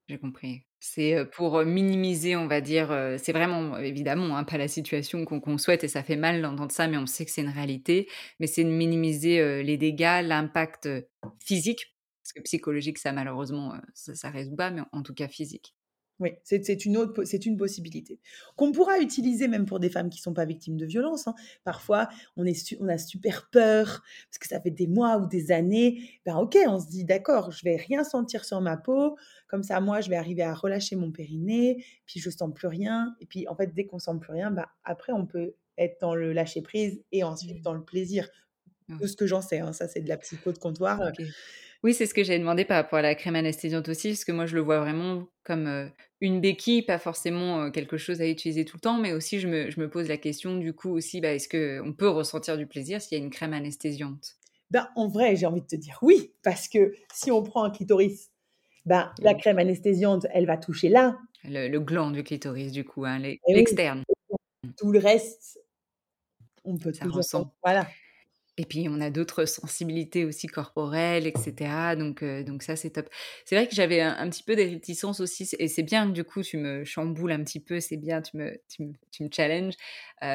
[0.07, 0.63] J'ai compris.
[0.79, 5.83] C'est, pour, minimiser, on va dire, c'est vraiment, évidemment, hein, pas la situation qu'on souhaite
[5.83, 8.07] et ça fait mal d'entendre ça, mais on sait que c'est une réalité.
[8.39, 10.87] Mais c'est de minimiser, les dégâts, l'impact,
[11.43, 11.96] physique,
[12.27, 15.75] parce que psychologique, ça malheureusement, heu, ça ça résout pas, mais en tout cas physique.
[16.19, 18.19] Oui, c'est une autre c'est une possibilité.
[18.55, 21.35] Qu'on pourra utiliser même pour des femmes qui sont pas victimes de violences, hein.
[21.63, 25.51] Parfois, on est on a super peur parce que ça fait des mois ou des
[25.51, 26.09] années.
[26.25, 29.15] Ben, OK, on se dit: «D'accord, je vais rien sentir sur ma peau,
[29.47, 33.15] comme ça, moi, je vais arriver à relâcher mon périnée, puis je sens plus rien»
[33.19, 36.15] et puis, en fait, dès qu'on sent plus rien, bah, après on peut être dans
[36.15, 37.63] le lâcher prise et ensuite Mmh.
[37.63, 38.27] dans le plaisir.
[38.99, 41.11] De ce que j'en sais, hein, ça c'est de la psycho de comptoir.
[41.87, 44.33] Oui, c'est ce que j'allais demander par rapport à la crème anesthésiante aussi, parce que
[44.33, 48.75] moi je le vois vraiment comme, une béquille, pas forcément, quelque chose à utiliser tout
[48.75, 51.33] le temps, mais aussi je me je me pose la question du coup aussi, bah,
[51.33, 54.35] est-ce qu'on peut ressentir du plaisir s'il y a une crème anesthésiante?
[54.69, 57.71] ben, en vrai, j'ai envie de te dire oui, parce que si on prend un
[57.71, 58.31] clitoris,
[58.85, 63.05] ben, la crème anesthésiante, elle va toucher là Le le gland du clitoris du coup,
[63.05, 64.03] hein, oui, l'externe.
[64.77, 65.59] Tout le reste,
[66.65, 67.53] on peut Ça toujours ressent.
[67.63, 67.87] voilà.
[68.59, 72.89] Et puis on a d'autres sensibilités aussi corporelles et cetera, donc heu, donc ça c'est
[72.89, 73.07] top.
[73.45, 76.23] C'est vrai que j'avais un petit peu des réticences aussi et c'est bien que du
[76.23, 79.29] coup tu me chamboules un petit peu, c'est bien, tu me tu me tu me
[79.31, 79.77] challenges, heu,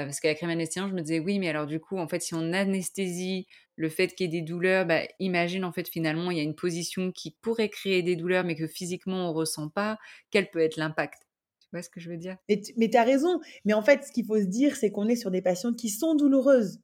[0.06, 2.22] parce qu'avec la crème anesthésiante, je me disais: «Oui, mais alors du coup, en fait,
[2.22, 6.30] si on anesthésie le fait qu'il y ait des douleurs, bah, imagine en fait finalement
[6.30, 9.68] il y a une position qui pourrait créer des douleurs, mais que physiquement on ressent
[9.68, 9.98] pas,
[10.30, 11.22] quel peut être l'impact?»
[11.60, 12.36] Tu vois ce que je veux dire?
[12.76, 15.16] Mais tu as raison, mais en fait, ce qu'il faut se dire, c'est qu'on est
[15.16, 16.80] sur des patientes qui sont douloureuses.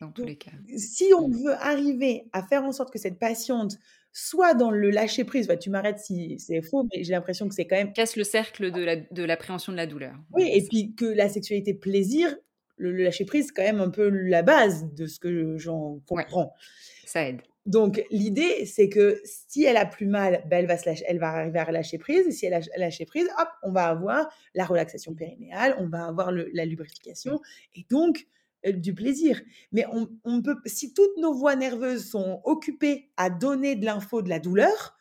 [0.00, 0.52] Dans tous Donc, les cas.
[0.76, 3.76] si on veut arriver à faire en sorte que cette patiente
[4.12, 7.54] soit dans le lâcher prise, bah, tu m'arrêtes si c'est faux, mais j'ai l'impression que
[7.54, 10.66] c'est quand même Casse le cercle de la de l'appréhension de la douleur, oui et
[10.68, 12.36] puis que la sexualité plaisir,
[12.76, 16.00] le le lâcher prise, c'est quand même un peu la base de ce que j'en
[16.10, 16.52] Ouais, comprends.
[17.04, 17.42] ça aide.
[17.66, 21.18] Donc l'idée, c'est que si elle a plus mal, bah, elle va se lâcher elle
[21.18, 24.28] va arriver à relâcher prise et si elle a lâché prise, hop, on va avoir
[24.54, 27.40] la relaxation périnéale, on va avoir le la lubrification
[27.74, 28.26] et donc
[28.72, 29.40] du plaisir.
[29.72, 29.84] Mais
[30.24, 34.38] on peut si toutes nos voies nerveuses sont occupées à donner de l'info de la
[34.40, 34.96] douleur,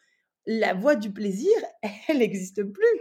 [0.45, 1.51] la voie du plaisir,
[2.07, 2.99] elle n'existe plus.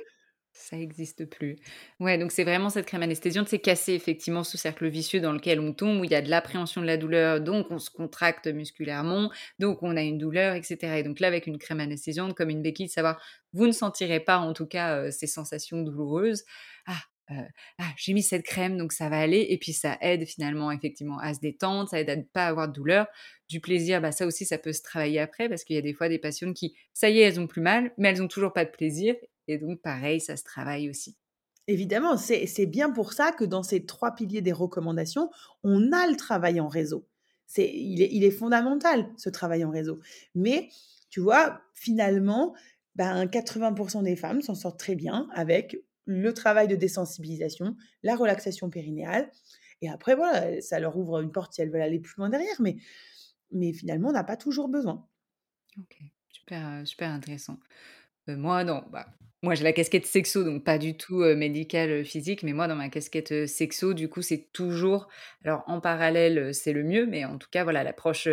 [0.56, 1.56] Ça existe plus.
[1.98, 5.58] Ouais, donc c'est vraiment cette crème anesthésiante, c'est casser effectivement ce cercle vicieux dans lequel
[5.58, 8.46] on tombe, où il y a de l'appréhension de la douleur, donc on se contracte
[8.46, 10.96] musculairement, donc on a une douleur, et cetera.
[11.00, 13.20] Et donc là, avec une crème anesthésiante, comme une béquille, de savoir,
[13.52, 16.44] vous ne sentirez pas en tout cas, heu, ces sensations douloureuses.
[16.86, 20.70] Ah, ah, j'ai mis cette crème, donc ça va aller et puis ça aide finalement
[20.70, 23.06] effectivement à se détendre, ça aide à ne pas avoir de douleur.
[23.48, 25.94] Du plaisir, bah, ça aussi, ça peut se travailler après parce qu'il y a des
[25.94, 28.52] fois des patientes qui, ça y est, elles ont plus mal, mais elles ont toujours
[28.52, 29.14] pas de plaisir
[29.48, 31.16] et donc pareil, ça se travaille aussi.
[31.66, 35.30] Évidemment, c'est bien pour ça que dans ces 3 piliers des recommandations,
[35.62, 37.06] on a le travail en réseau.
[37.46, 40.00] C'est il est il est fondamental ce travail en réseau.
[40.34, 40.68] Mais
[41.08, 42.54] tu vois, finalement,
[42.96, 45.76] ben, 80 des femmes s'en sortent très bien avec
[46.06, 49.30] le travail de désensibilisation, la relaxation périnéale
[49.82, 52.60] et après voilà, ça leur ouvre une porte si elles veulent aller plus loin derrière,
[52.60, 52.76] mais
[53.52, 55.08] mais finalement, on n'a pas toujours besoin.
[55.78, 55.96] OK,
[56.28, 57.58] super, heu, super intéressant.
[58.28, 59.08] Heu, moi, non, bah,
[59.42, 62.68] Moi, j'ai la casquette sexo, donc pas du tout, heu, médicale, heu, physique, mais moi,
[62.68, 65.08] dans ma casquette, sexo, du coup, c'est toujours
[65.44, 68.28] alors en parallèle, c'est le mieux, mais en tout cas, voilà, l'approche,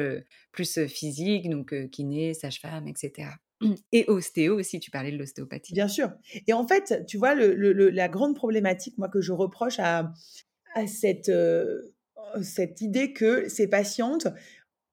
[0.51, 3.35] plus, physique, donc kiné, sage-femme et cetera
[3.91, 5.73] et ostéo aussi, tu parlais de l'ostéopathie.
[5.73, 6.11] Bien sûr
[6.47, 10.13] et en fait, tu vois, la grande problématique, moi, que je reproche à
[10.73, 14.27] à cette, idée que ces patientes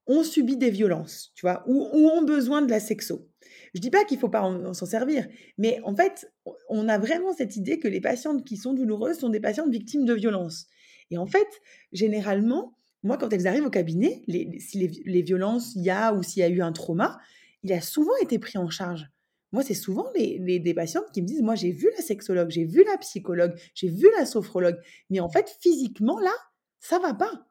[0.07, 1.63] ont subi des violences, tu vois?
[1.67, 3.29] Ou ont besoin de la sexo.
[3.73, 6.31] Je dis pas qu'il faut pas en s'en servir, mais en fait,
[6.67, 10.05] on a vraiment cette idée que les patientes qui sont douloureuses sont des patientes victimes
[10.05, 10.67] de violences
[11.11, 11.47] et en fait,
[11.91, 14.21] généralement, moi, quand elles arrivent au cabinet,
[14.59, 17.19] si les les violences il y a ou s'il y a eu un trauma,
[17.63, 19.07] il a souvent été pris en charge.
[19.51, 22.49] Moi, c'est souvent les les des patientes qui me disent: «Moi, j'ai vu la sexologue,
[22.51, 24.79] j'ai vu la psychologue, j'ai vu la sophrologue,
[25.09, 26.31] mais en fait, physiquement, là,
[26.79, 27.47] ça va pas».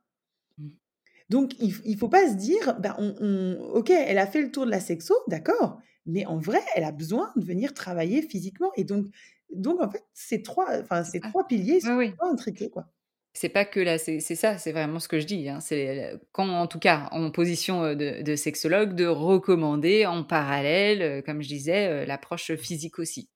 [0.59, 0.69] Mmh.
[1.31, 4.51] Donc il il faut pas se dire: «Bah, on on OK, elle a fait le
[4.53, 8.73] tour de la sexo, d'accord, mais en vrai, elle a besoin de venir travailler physiquement»
[8.77, 9.07] et donc
[9.51, 12.19] donc en fait, ces 3, enfin, ces Ah, 3 piliers sont oui.
[12.19, 12.87] pas intriqués, quoi.
[13.41, 15.61] C'est pas que là, c'est ça, c'est vraiment ce que je dis, hein.
[15.61, 21.23] C'est, quand en tout cas en position, heu, de sexologue, de recommander en parallèle, heu,
[21.23, 23.29] comme je disais, heu, l'approche physique aussi,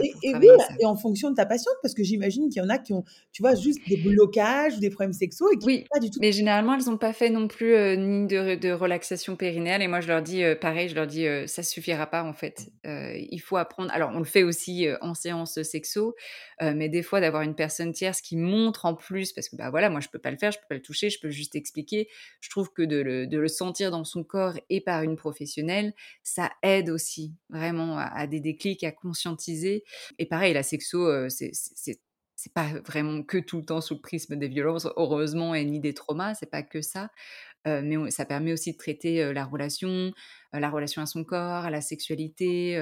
[0.00, 2.64] Et pour et oui et en fonction de ta patiente, parce que j'imagine qu'il y
[2.64, 5.66] en a qui ont, tu vois, juste des blocages ou des problèmes sexo et qui
[5.66, 8.54] Oui, pas du tout mais généralement, elles ont pas fait non plus, heu, ni de
[8.56, 11.62] re de relaxation périnéale et moi je leur dis, pareil, je leur dis, heu: «Ça
[11.62, 16.14] suffira pas en fait, il faut apprendre» alors on le fait aussi, en séance, sexo,
[16.60, 19.88] mais des fois d'avoir une personne tierce qui montre en plus parce que, bah, voilà,
[19.90, 22.08] moi je peux pas le faire, je peux pas le toucher, je peux juste expliquer.
[22.40, 25.92] Je trouve que de le de le sentir dans son corps et par une professionnelle,
[26.22, 29.61] ça aide aussi vraiment à à des déclics, à conscientiser
[30.18, 31.50] et pareil la sexo, heu, c'est
[32.36, 35.78] c'est pas vraiment que tout le temps sous le prisme des violences, heureusement et ni
[35.80, 37.10] des traumas, c'est pas que ça,
[37.66, 40.12] heu, mais on ça permet aussi de traiter, heu, la relation,
[40.52, 42.76] la relation à son corps, à la sexualité,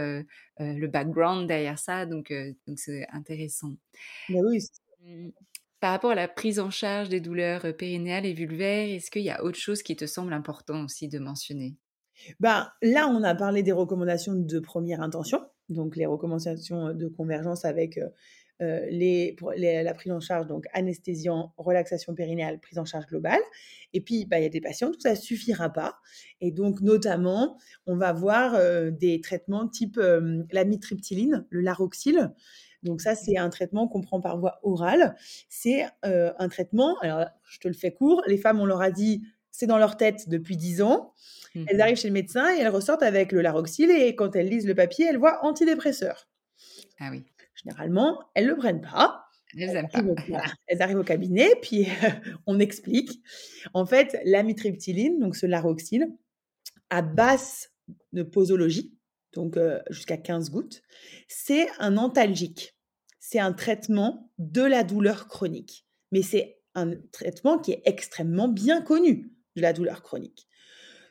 [0.61, 2.33] le background derrière ça, donc
[2.77, 3.75] c'est intéressant.
[4.29, 4.61] bah, oui,
[5.01, 5.31] Mmh,
[5.81, 9.29] par rapport à la prise en charge des douleurs, périnéales et vulvaires, est-ce qu'il y
[9.31, 11.77] a autre chose qui te semble important aussi de mentionner?
[12.39, 17.65] ben, là, on a parlé des recommandations de première intention, donc les recommandations, de convergence
[17.65, 18.11] avec, heu
[18.63, 19.37] heu, les
[19.83, 23.41] la prise en charge, donc anesthésiant, relaxation périnéale, prise en charge globale
[23.95, 25.97] et puis, bah, il y a des patientes où ça suffira pas
[26.41, 27.57] et donc notamment,
[27.87, 28.59] on va voir,
[28.93, 32.33] des traitements type, hem, l'amitriptyline, le Laroxyl.
[32.83, 35.15] Donc ça, c'est un traitement qu'on prend par voie orale.
[35.49, 39.23] C'est, un traitement alors je te le fais court, les femmes, on leur a dit:
[39.53, 41.15] «C'est dans leur tête depuis 10 ans».
[41.67, 44.49] Elles Mmh arrivent chez le médecin et elles ressortent avec le Laroxyl et quand elles
[44.49, 46.29] lisent le papier, elles voient antidépresseur.
[46.99, 47.25] Ah oui,
[47.55, 49.25] Généralement, elles le prennent pas.
[49.57, 49.99] elles Elles pas.
[49.99, 51.87] arrivent au voilà, elles arrivent au cabinet, puis
[52.47, 53.23] on explique.
[53.75, 56.09] En fait, l'amitriptyline, donc ce Laroxyl,
[56.91, 57.73] à basse
[58.13, 58.95] de posologie,
[59.33, 60.83] donc heu, jusqu'à 15 gouttes,
[61.29, 62.77] c'est un antalgique.
[63.19, 68.81] C'est un traitement de la douleur chronique, mais c'est un traitement qui est extrêmement bien
[68.83, 70.49] connu de la douleur chronique.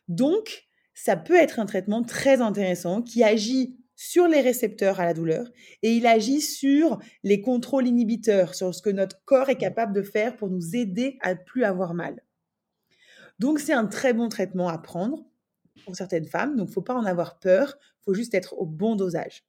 [0.08, 5.14] Donc, ça peut être un traitement très intéressant qui agit sur les récepteurs à la
[5.14, 5.50] douleur
[5.84, 10.02] et il agit sur les contrôles inhibiteurs, sur ce que notre corps est capable de
[10.02, 12.24] faire pour nous aider à ne plus avoir mal.
[13.39, 15.26] Donc, c'est un très bon traitement à prendre
[15.86, 19.43] pour certaines femmes, donc faut pas en avoir peur, faut juste être au bon dosage.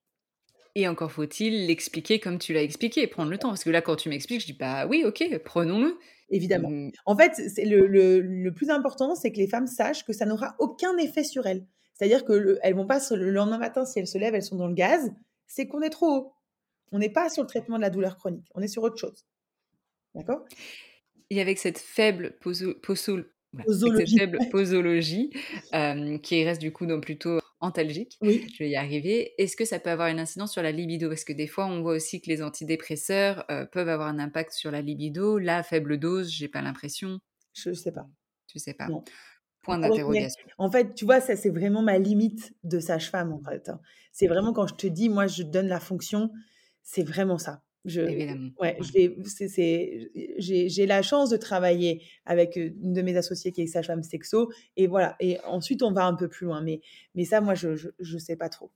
[0.77, 3.49] Et encore faut-il l'expliquer comme tu l'as expliqué, prendre le temps.
[3.49, 5.99] Parce que là, quand tu m'expliques, je dis: «Bah oui, OK, prenons-le».
[6.31, 6.70] Évidemment.
[6.70, 10.12] Mmh, En fait, c'est le le le plus important, c'est que les femmes sachent que
[10.12, 11.66] ça n'aura aucun effet sur elles.
[11.95, 14.57] C'est-à-dire que le elles vont pas le lendemain matin, si elles se lèvent, elles sont
[14.57, 15.11] dans le gaz,
[15.47, 16.33] c'est qu'on est trop haut.
[16.93, 19.24] On n'est pas sur le traitement de la douleur chronique, on est sur autre chose.
[20.14, 20.45] D'accord?
[21.31, 23.64] et avec cette faible poso posol oula,
[23.95, 24.18] avec cette Posologie.
[24.18, 25.31] faible posologie,
[25.72, 28.47] hem, qui reste du coup donc plutôt antalgique, Oui.
[28.53, 29.33] je vais y arriver.
[29.39, 31.09] Est-ce que ça peut avoir une incidence sur la libido?
[31.09, 34.53] Parce que des fois, on voit aussi que les antidépresseurs, heu, peuvent avoir un impact
[34.53, 35.39] sur la libido.
[35.39, 37.21] Là, à faible dose, j'ai pas l'impression.
[37.55, 38.09] Je sais pas.
[38.47, 38.89] Tu sais pas?
[38.89, 39.05] Non.
[39.63, 40.43] Point d'interrogation.
[40.59, 43.81] en fait, tu vois, ça, c'est vraiment ma limite de sage-femme, en fait, hein.
[44.13, 46.33] C'est vraiment quand je te dis, moi, je donne la fonction,
[46.83, 47.63] c'est vraiment ça.
[47.85, 48.51] Je évidemment.
[48.61, 54.51] ouais, j'ai la chance de travailler avec, une de mes associées qui est sage-femme sexo
[54.76, 56.81] et voilà et ensuite on va un peu plus loin mais
[57.14, 58.70] mais ça, moi, je je je sais pas trop.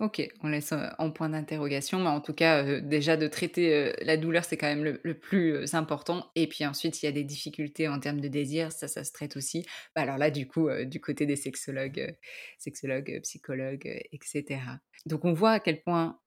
[0.00, 4.44] OK, on laisse, en point d'interrogation, mais en tout cas, déjà de traiter, la douleur,
[4.44, 7.86] c'est quand même le le plus, important et puis ensuite, s'il y a des difficultés
[7.86, 9.64] en termes de désir, ça, ça se traite aussi.
[9.94, 12.16] Bah, alors là, du coup, du côté des sexologues,
[12.58, 14.80] sexologues, psychologues, heu et cetera.
[15.06, 16.18] Donc on voit à quel point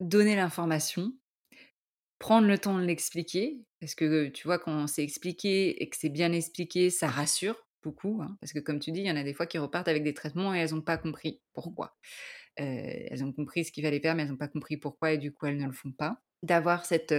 [0.00, 1.12] donner l'information,
[2.18, 6.08] prendre le temps de l'expliquer, parce que, tu vois, quand c'est expliqué et que c'est
[6.08, 9.22] bien expliqué, ça rassure beaucoup, hein, parce que comme tu dis, il y en a
[9.22, 11.96] des fois qui repartent avec des traitements et elles ont pas compris pourquoi.
[12.56, 15.32] elles ont compris ce qu'il fallait faire, mais elles n'ont pas compris pourquoi et du
[15.32, 16.20] coup elles ne le font pas.
[16.42, 17.14] D'avoir cette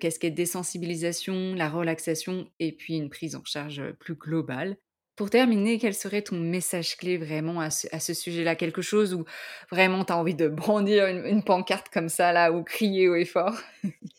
[0.00, 4.76] casquette désensibilisation, la relaxation et puis une prise en charge plus globale.
[5.16, 8.54] Pour terminer, quel serait ton message clé vraiment à ce, sujet-là?
[8.54, 9.24] Quelque chose où
[9.68, 13.16] vraiment tu as envie de brandir une, une, pancarte comme ça là ou crier haut
[13.16, 13.58] et fort?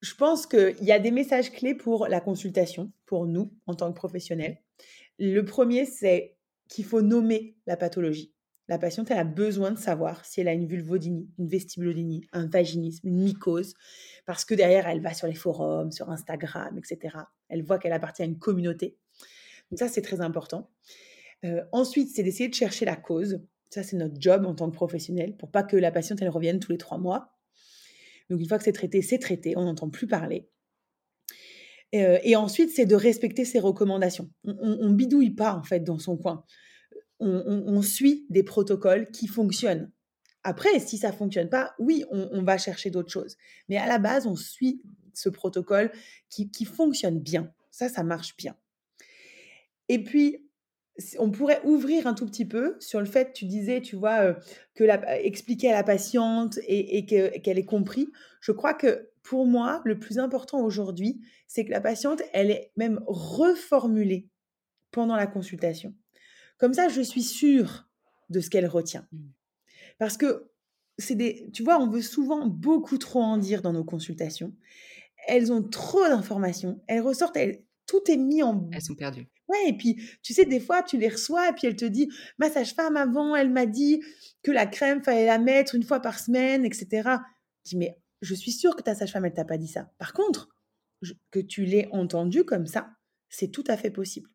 [0.00, 3.90] Je pense qu'il y a des messages clés pour la consultation, pour nous en tant
[3.92, 4.58] que professionnels.
[5.18, 6.36] Le premier, c'est
[6.68, 8.32] qu'il faut nommer la pathologie.
[8.68, 12.46] La patiente, elle a besoin de savoir si elle a une vulvodynie, une vestibulodynie, un
[12.46, 13.74] vaginisme, une mycose,
[14.26, 17.16] parce que derrière, elle va sur les forums, sur Instagram, etc.
[17.48, 18.96] Elle voit qu'elle appartient à une communauté.
[19.70, 20.70] Donc ça, c'est très important.
[21.44, 23.40] Euh, ensuite, c'est d'essayer de chercher la cause.
[23.70, 26.60] Ça, c'est notre job en tant que professionnel, pour pas que la patiente, elle revienne
[26.60, 27.32] tous les trois mois.
[28.30, 30.48] Donc une fois que c'est traité, c'est traité, on n'entend plus parler.
[31.94, 34.30] Euh, et ensuite, c'est de respecter ses recommandations.
[34.44, 36.44] On, ne bidouille pas en fait dans son coin
[37.20, 39.90] on, suit des protocoles qui fonctionnent.
[40.42, 43.36] Après, si ça fonctionne pas, oui, on, va chercher d'autres choses.
[43.68, 45.92] Mais à la base, on suit ce protocole
[46.30, 47.52] qui, fonctionne bien.
[47.70, 48.56] Ça, ça marche bien.
[49.88, 50.48] Et puis,
[51.18, 54.34] on pourrait ouvrir un tout petit peu sur le fait, tu disais, tu vois, euh,
[54.74, 58.08] que la, expliquer à la patiente et, qu'elle ait compris.
[58.40, 62.72] Je crois que pour moi, le plus important aujourd'hui, c'est que la patiente, elle est
[62.76, 64.28] même reformulée
[64.90, 65.94] pendant la consultation.
[66.58, 67.88] Comme ça, je suis sûre
[68.28, 69.06] de ce qu'elle retient.
[69.12, 69.18] Mmh.
[69.98, 70.50] Parce que
[70.98, 74.54] c'est des, tu vois, on veut souvent beaucoup trop en dire dans nos consultations.
[75.26, 76.82] Elles ont trop d'informations.
[76.86, 77.38] Elles ressortent,
[77.86, 78.68] tout est mis en.
[78.72, 79.28] Elles sont perdues.
[79.50, 82.08] Ouais, et puis, tu sais, des fois, tu les reçois et puis elle te dit,
[82.38, 84.00] ma sage-femme avant, elle m'a dit
[84.42, 86.88] que la crème, fallait la mettre une fois par semaine, etc.
[87.64, 89.90] Je dis, mais je suis sûre que ta sage-femme, elle t'a pas dit ça.
[89.98, 90.48] Par contre,
[91.30, 92.90] que tu l'aies entendu comme ça,
[93.28, 94.28] c'est tout à fait possible.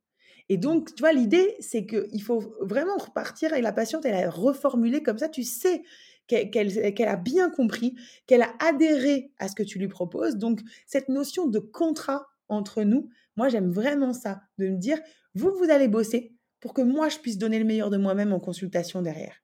[0.49, 4.29] Et donc, tu vois, l'idée, c'est qu'il faut vraiment repartir et la patiente, elle a
[4.29, 5.81] reformulé comme ça, tu sais
[6.27, 7.95] qu'elle a bien compris,
[8.27, 10.35] qu'elle a adhéré à ce que tu lui proposes.
[10.37, 14.99] Donc, cette notion de contrat entre nous, moi, j'aime vraiment ça, de me dire,
[15.33, 18.39] vous, vous allez bosser pour que moi, je puisse donner le meilleur de moi-même en
[18.39, 19.43] consultation derrière.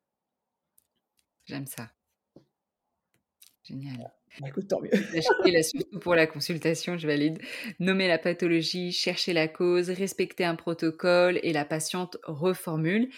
[1.46, 1.92] J'aime ça.
[3.64, 4.12] Génial.
[4.40, 4.90] Bah, écoute, tant mieux.
[5.62, 7.40] surtout pour la consultation, je valide.
[7.80, 13.10] Nommer la pathologie, chercher la cause, respecter un protocole et la patiente reformule.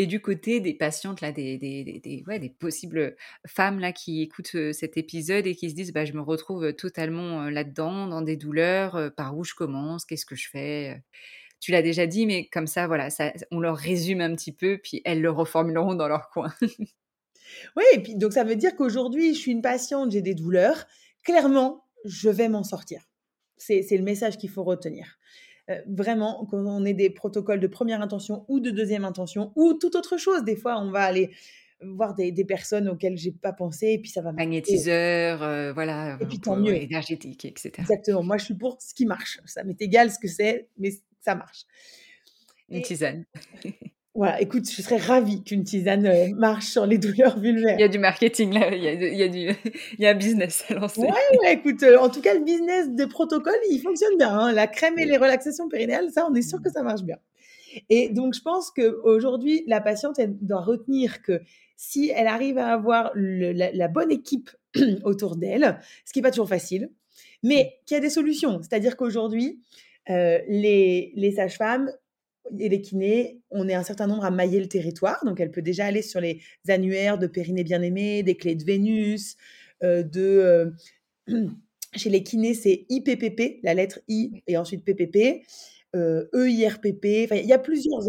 [0.00, 3.16] Et du côté des patientes, là, des, des, des, ouais, des possibles
[3.48, 6.72] femmes là, qui écoutent euh, cet épisode et qui se disent bah, Je me retrouve
[6.72, 11.02] totalement euh, là-dedans, dans des douleurs, euh, par où je commence, qu'est-ce que je fais
[11.58, 14.78] Tu l'as déjà dit, mais comme ça, voilà, ça, on leur résume un petit peu,
[14.80, 16.54] puis elles le reformuleront dans leur coin.
[17.76, 20.86] Oui, et puis donc ça veut dire qu'aujourd'hui, je suis une patiente, j'ai des douleurs.
[21.24, 23.00] Clairement, je vais m'en sortir.
[23.56, 25.18] C'est le message qu'il faut retenir.
[25.70, 29.74] Euh, vraiment, quand on est des protocoles de première intention ou de deuxième intention ou
[29.74, 31.30] toute autre chose, des fois, on va aller
[31.80, 36.26] voir des, personnes auxquelles j'ai pas pensé et puis ça va magnétiseur euh, voilà et
[36.26, 36.74] puis tant mieux.
[36.74, 38.24] énergétique etc exactement.
[38.24, 39.38] Moi je suis pour ce qui marche.
[39.44, 40.90] Ça m'est égal ce que c'est mais
[41.20, 41.66] ça marche.
[42.68, 43.26] Une tisane
[44.18, 47.76] Voilà, écoute, je serais ravie qu'une tisane euh, marche sur les douleurs vulvaires.
[47.78, 49.38] Il y a du marketing là, il y a, il y a, du,
[49.92, 51.02] il y a un business à lancer.
[51.02, 51.12] Ouais,
[51.52, 54.36] écoute, euh, en tout cas, le business des protocoles, il fonctionne bien.
[54.36, 54.52] Hein.
[54.52, 57.18] La crème et les relaxations périnéales, ça, on est sûr que ça marche bien.
[57.90, 61.40] Et donc, je pense qu'aujourd'hui, la patiente, elle doit retenir que
[61.76, 64.50] si elle arrive à avoir la, bonne équipe
[65.04, 66.90] autour d'elle, ce qui n'est pas toujours facile,
[67.44, 68.58] mais qu'il y a des solutions.
[68.62, 69.60] C'est-à-dire qu'aujourd'hui,
[70.10, 71.92] euh, les, les sages-femmes
[72.58, 75.22] et les kinés, on est un certain nombre à mailler le territoire.
[75.24, 79.36] Donc, elle peut déjà aller sur les annuaires de Périnée bien-aimée, des clés de Vénus,
[79.82, 80.20] euh, de...
[80.20, 80.70] Euh,
[81.96, 85.42] chez les kinés, c'est IPPP, la lettre I, et ensuite PPP,
[85.96, 87.24] euh, EIRPP.
[87.24, 88.00] Enfin, il y a plusieurs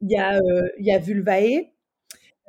[0.00, 1.70] Il y a, euh, il y a Vulvae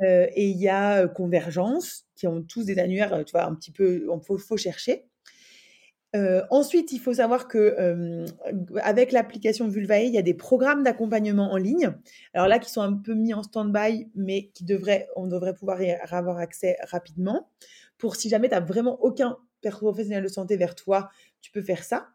[0.02, 4.06] et il y a Convergence, qui ont tous des annuaires, tu vois, un petit peu,
[4.12, 5.08] il faut, faut chercher.
[6.16, 8.26] Euh, ensuite, il faut savoir que euh,
[8.82, 11.94] avec l'application Vulvae, il y a des programmes d'accompagnement en ligne.
[12.34, 15.82] Alors là, qui sont un peu mis en stand-by, mais qui devraient, on devrait pouvoir
[15.82, 17.50] y avoir accès rapidement.
[17.98, 19.38] Pour si jamais tu n'as vraiment aucun
[19.72, 21.10] professionnel de santé vers toi,
[21.42, 22.10] tu peux faire ça.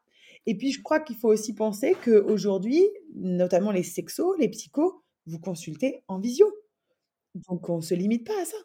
[0.47, 5.39] Et puis, je crois qu'il faut aussi penser qu'aujourd'hui, notamment les sexos, les psychos, vous
[5.39, 6.51] consultez en visio.
[7.49, 8.57] Donc, on ne se limite pas à ça.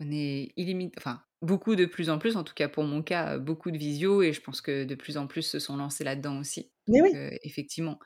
[0.00, 3.38] On est illimité, enfin, Beaucoup de plus en plus, en tout cas pour mon cas,
[3.38, 6.38] beaucoup de visio et je pense que de plus en plus se sont lancés là-dedans
[6.40, 6.72] aussi.
[6.88, 7.18] Mais oui.
[7.42, 7.98] effectivement,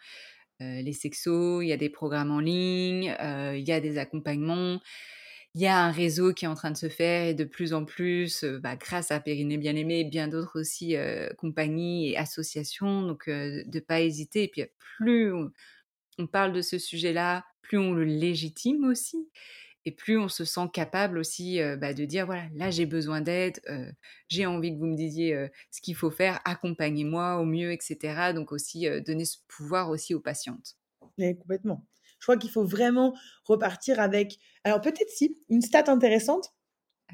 [0.61, 4.81] les sexos, il y a des programmes en ligne, il y a des accompagnements,
[5.55, 7.73] il y a un réseau qui est en train de se faire et de plus
[7.75, 10.97] en plus, bah, grâce à Périnée Bien Aimé, bien d'autres aussi
[11.39, 14.45] compagnies et associations, donc de ne pas hésiter.
[14.45, 14.65] Et puis
[14.99, 15.33] plus
[16.19, 19.29] on parle de ce sujet-là, plus on le légitime aussi.
[19.87, 23.61] Et plus on se sent capable aussi bah, de dire, voilà, là j'ai besoin d'aide,
[24.29, 28.33] j'ai envie que vous me disiez ce qu'il faut faire, accompagnez-moi au mieux, etc.
[28.35, 30.77] Donc aussi donner ce pouvoir aussi aux patientes.
[31.19, 31.87] Oui, complètement.
[32.19, 34.39] Je crois qu'il faut vraiment repartir avec.
[34.65, 36.53] Alors peut-être si, une stat intéressante.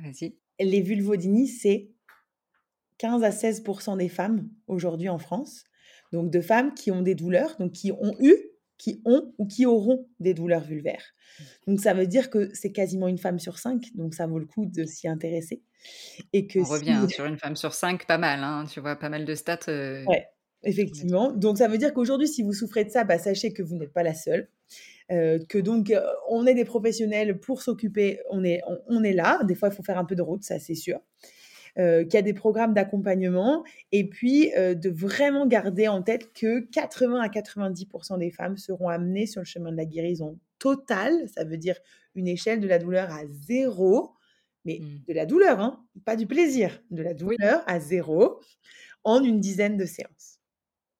[0.03, 0.37] Vas-y.
[0.59, 1.91] Les vulvodynies, c'est
[2.99, 5.65] 15 à 16% des femmes aujourd'hui en France.
[6.13, 8.37] Donc de femmes qui ont des douleurs, donc qui ont eu,
[8.78, 11.15] qui ont ou qui auront des douleurs vulvaires.
[11.66, 14.47] Donc ça veut dire que c'est quasiment une femme sur cinq, donc ça vaut le
[14.47, 15.62] coup de s'y intéresser.
[16.32, 18.97] Et que On revient hein, sur une femme sur cinq, pas mal, hein, tu vois,
[18.97, 19.59] pas mal de stats.
[19.69, 20.27] Euh, ouais,
[20.62, 21.32] effectivement.
[21.32, 23.93] Donc ça veut dire qu'aujourd'hui, si vous souffrez de ça, bah, sachez que vous n'êtes
[23.93, 24.48] pas la seule.
[25.12, 29.40] Euh, que donc euh, on est des professionnels pour s'occuper, on est, on, est là.
[29.44, 30.98] Des fois, il faut faire un peu de route, ça c'est sûr.
[31.78, 33.62] Euh, qu'il y a des programmes d'accompagnement
[33.93, 39.27] et puis de vraiment garder en tête que 80 à 90% des femmes seront amenées
[39.27, 41.77] sur le chemin de la guérison totale, ça veut dire
[42.15, 44.12] une échelle de la douleur à zéro,
[44.65, 45.05] mais mmh.
[45.09, 48.40] de la douleur, hein, pas du plaisir, de la douleur à zéro
[49.05, 50.36] en une dizaine de séances.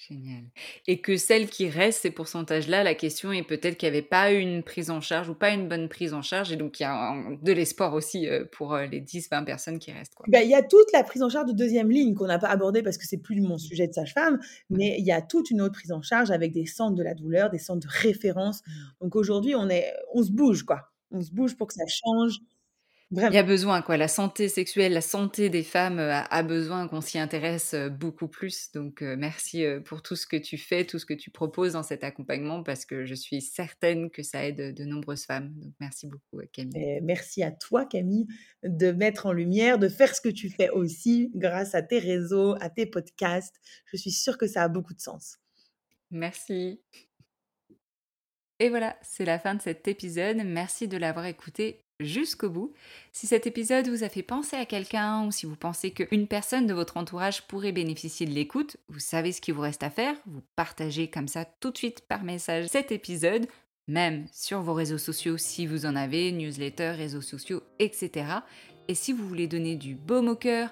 [0.09, 0.45] Génial.
[0.87, 4.31] Et que celles qui restent, ces pourcentages-là, la question est peut-être qu'il n'y avait pas
[4.31, 6.53] une prise en charge ou pas une bonne prise en charge.
[6.53, 9.91] Et donc, il y a de l'espoir aussi euh, pour euh, les 10-20 personnes qui
[9.91, 10.15] restent.
[10.29, 12.49] Ben, il y a toute la prise en charge de deuxième ligne qu'on n'a pas
[12.49, 14.39] abordée parce que c'est plus mon sujet de sage-femme.
[14.71, 17.15] Mais il y a toute une autre prise en charge avec des centres de la
[17.15, 18.63] douleur, des centres de référence.
[18.67, 18.71] Mmh.
[19.01, 20.91] Donc aujourd'hui, on, est, on se bouge, quoi.
[21.11, 22.41] On se bouge pour que ça change.
[23.13, 23.97] Il y a besoin, quoi.
[23.97, 28.27] La santé sexuelle, la santé des femmes euh, a, besoin qu'on s'y intéresse euh, beaucoup
[28.27, 28.73] plus.
[28.73, 31.85] Donc, euh, merci pour tout ce que tu fais, tout ce que tu proposes dans
[31.85, 35.55] cet accompagnement, parce que je suis certaine que ça aide de nombreuses femmes.
[35.55, 37.01] Donc, merci beaucoup, Camille.
[37.03, 38.27] merci à toi, Camille,
[38.65, 42.57] de mettre en lumière, de faire ce que tu fais aussi grâce à tes réseaux,
[42.61, 43.55] à tes podcasts.
[43.87, 45.39] Je suis sûre que ça a beaucoup de sens.
[46.11, 46.81] Merci.
[48.59, 50.39] Et voilà, c'est la fin de cet épisode.
[50.45, 52.73] Merci de l'avoir écouté jusqu'au bout.
[53.13, 56.67] Si cet épisode vous a fait penser à quelqu'un ou si vous pensez qu'une personne
[56.67, 60.15] de votre entourage pourrait bénéficier de l'écoute, vous savez ce qu'il vous reste à faire,
[60.27, 63.47] vous partagez comme ça tout de suite par message cet épisode,
[63.89, 68.27] même sur vos réseaux sociaux si vous en avez, newsletters, réseaux sociaux, etc.
[68.89, 70.71] Et si vous voulez donner du baume au cœur,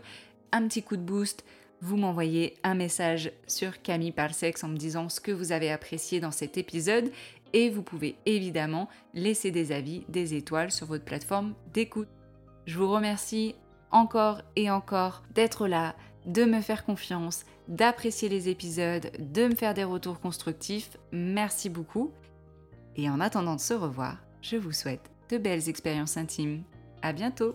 [0.52, 1.44] un petit coup de boost,
[1.80, 6.20] vous m'envoyez un message sur Camille Parsex en me disant ce que vous avez apprécié
[6.20, 7.10] dans cet épisode
[7.54, 12.08] et vous pouvez évidemment laisser des avis, des étoiles sur votre plateforme d'écoute.
[12.66, 13.54] Je vous remercie
[13.90, 15.94] encore et encore d'être là,
[16.26, 20.96] de me faire confiance, d'apprécier les épisodes, de me faire des retours constructifs.
[21.12, 22.10] Merci beaucoup.
[22.96, 26.64] Et en attendant de se revoir, je vous souhaite de belles expériences intimes.
[27.02, 27.54] À bientôt!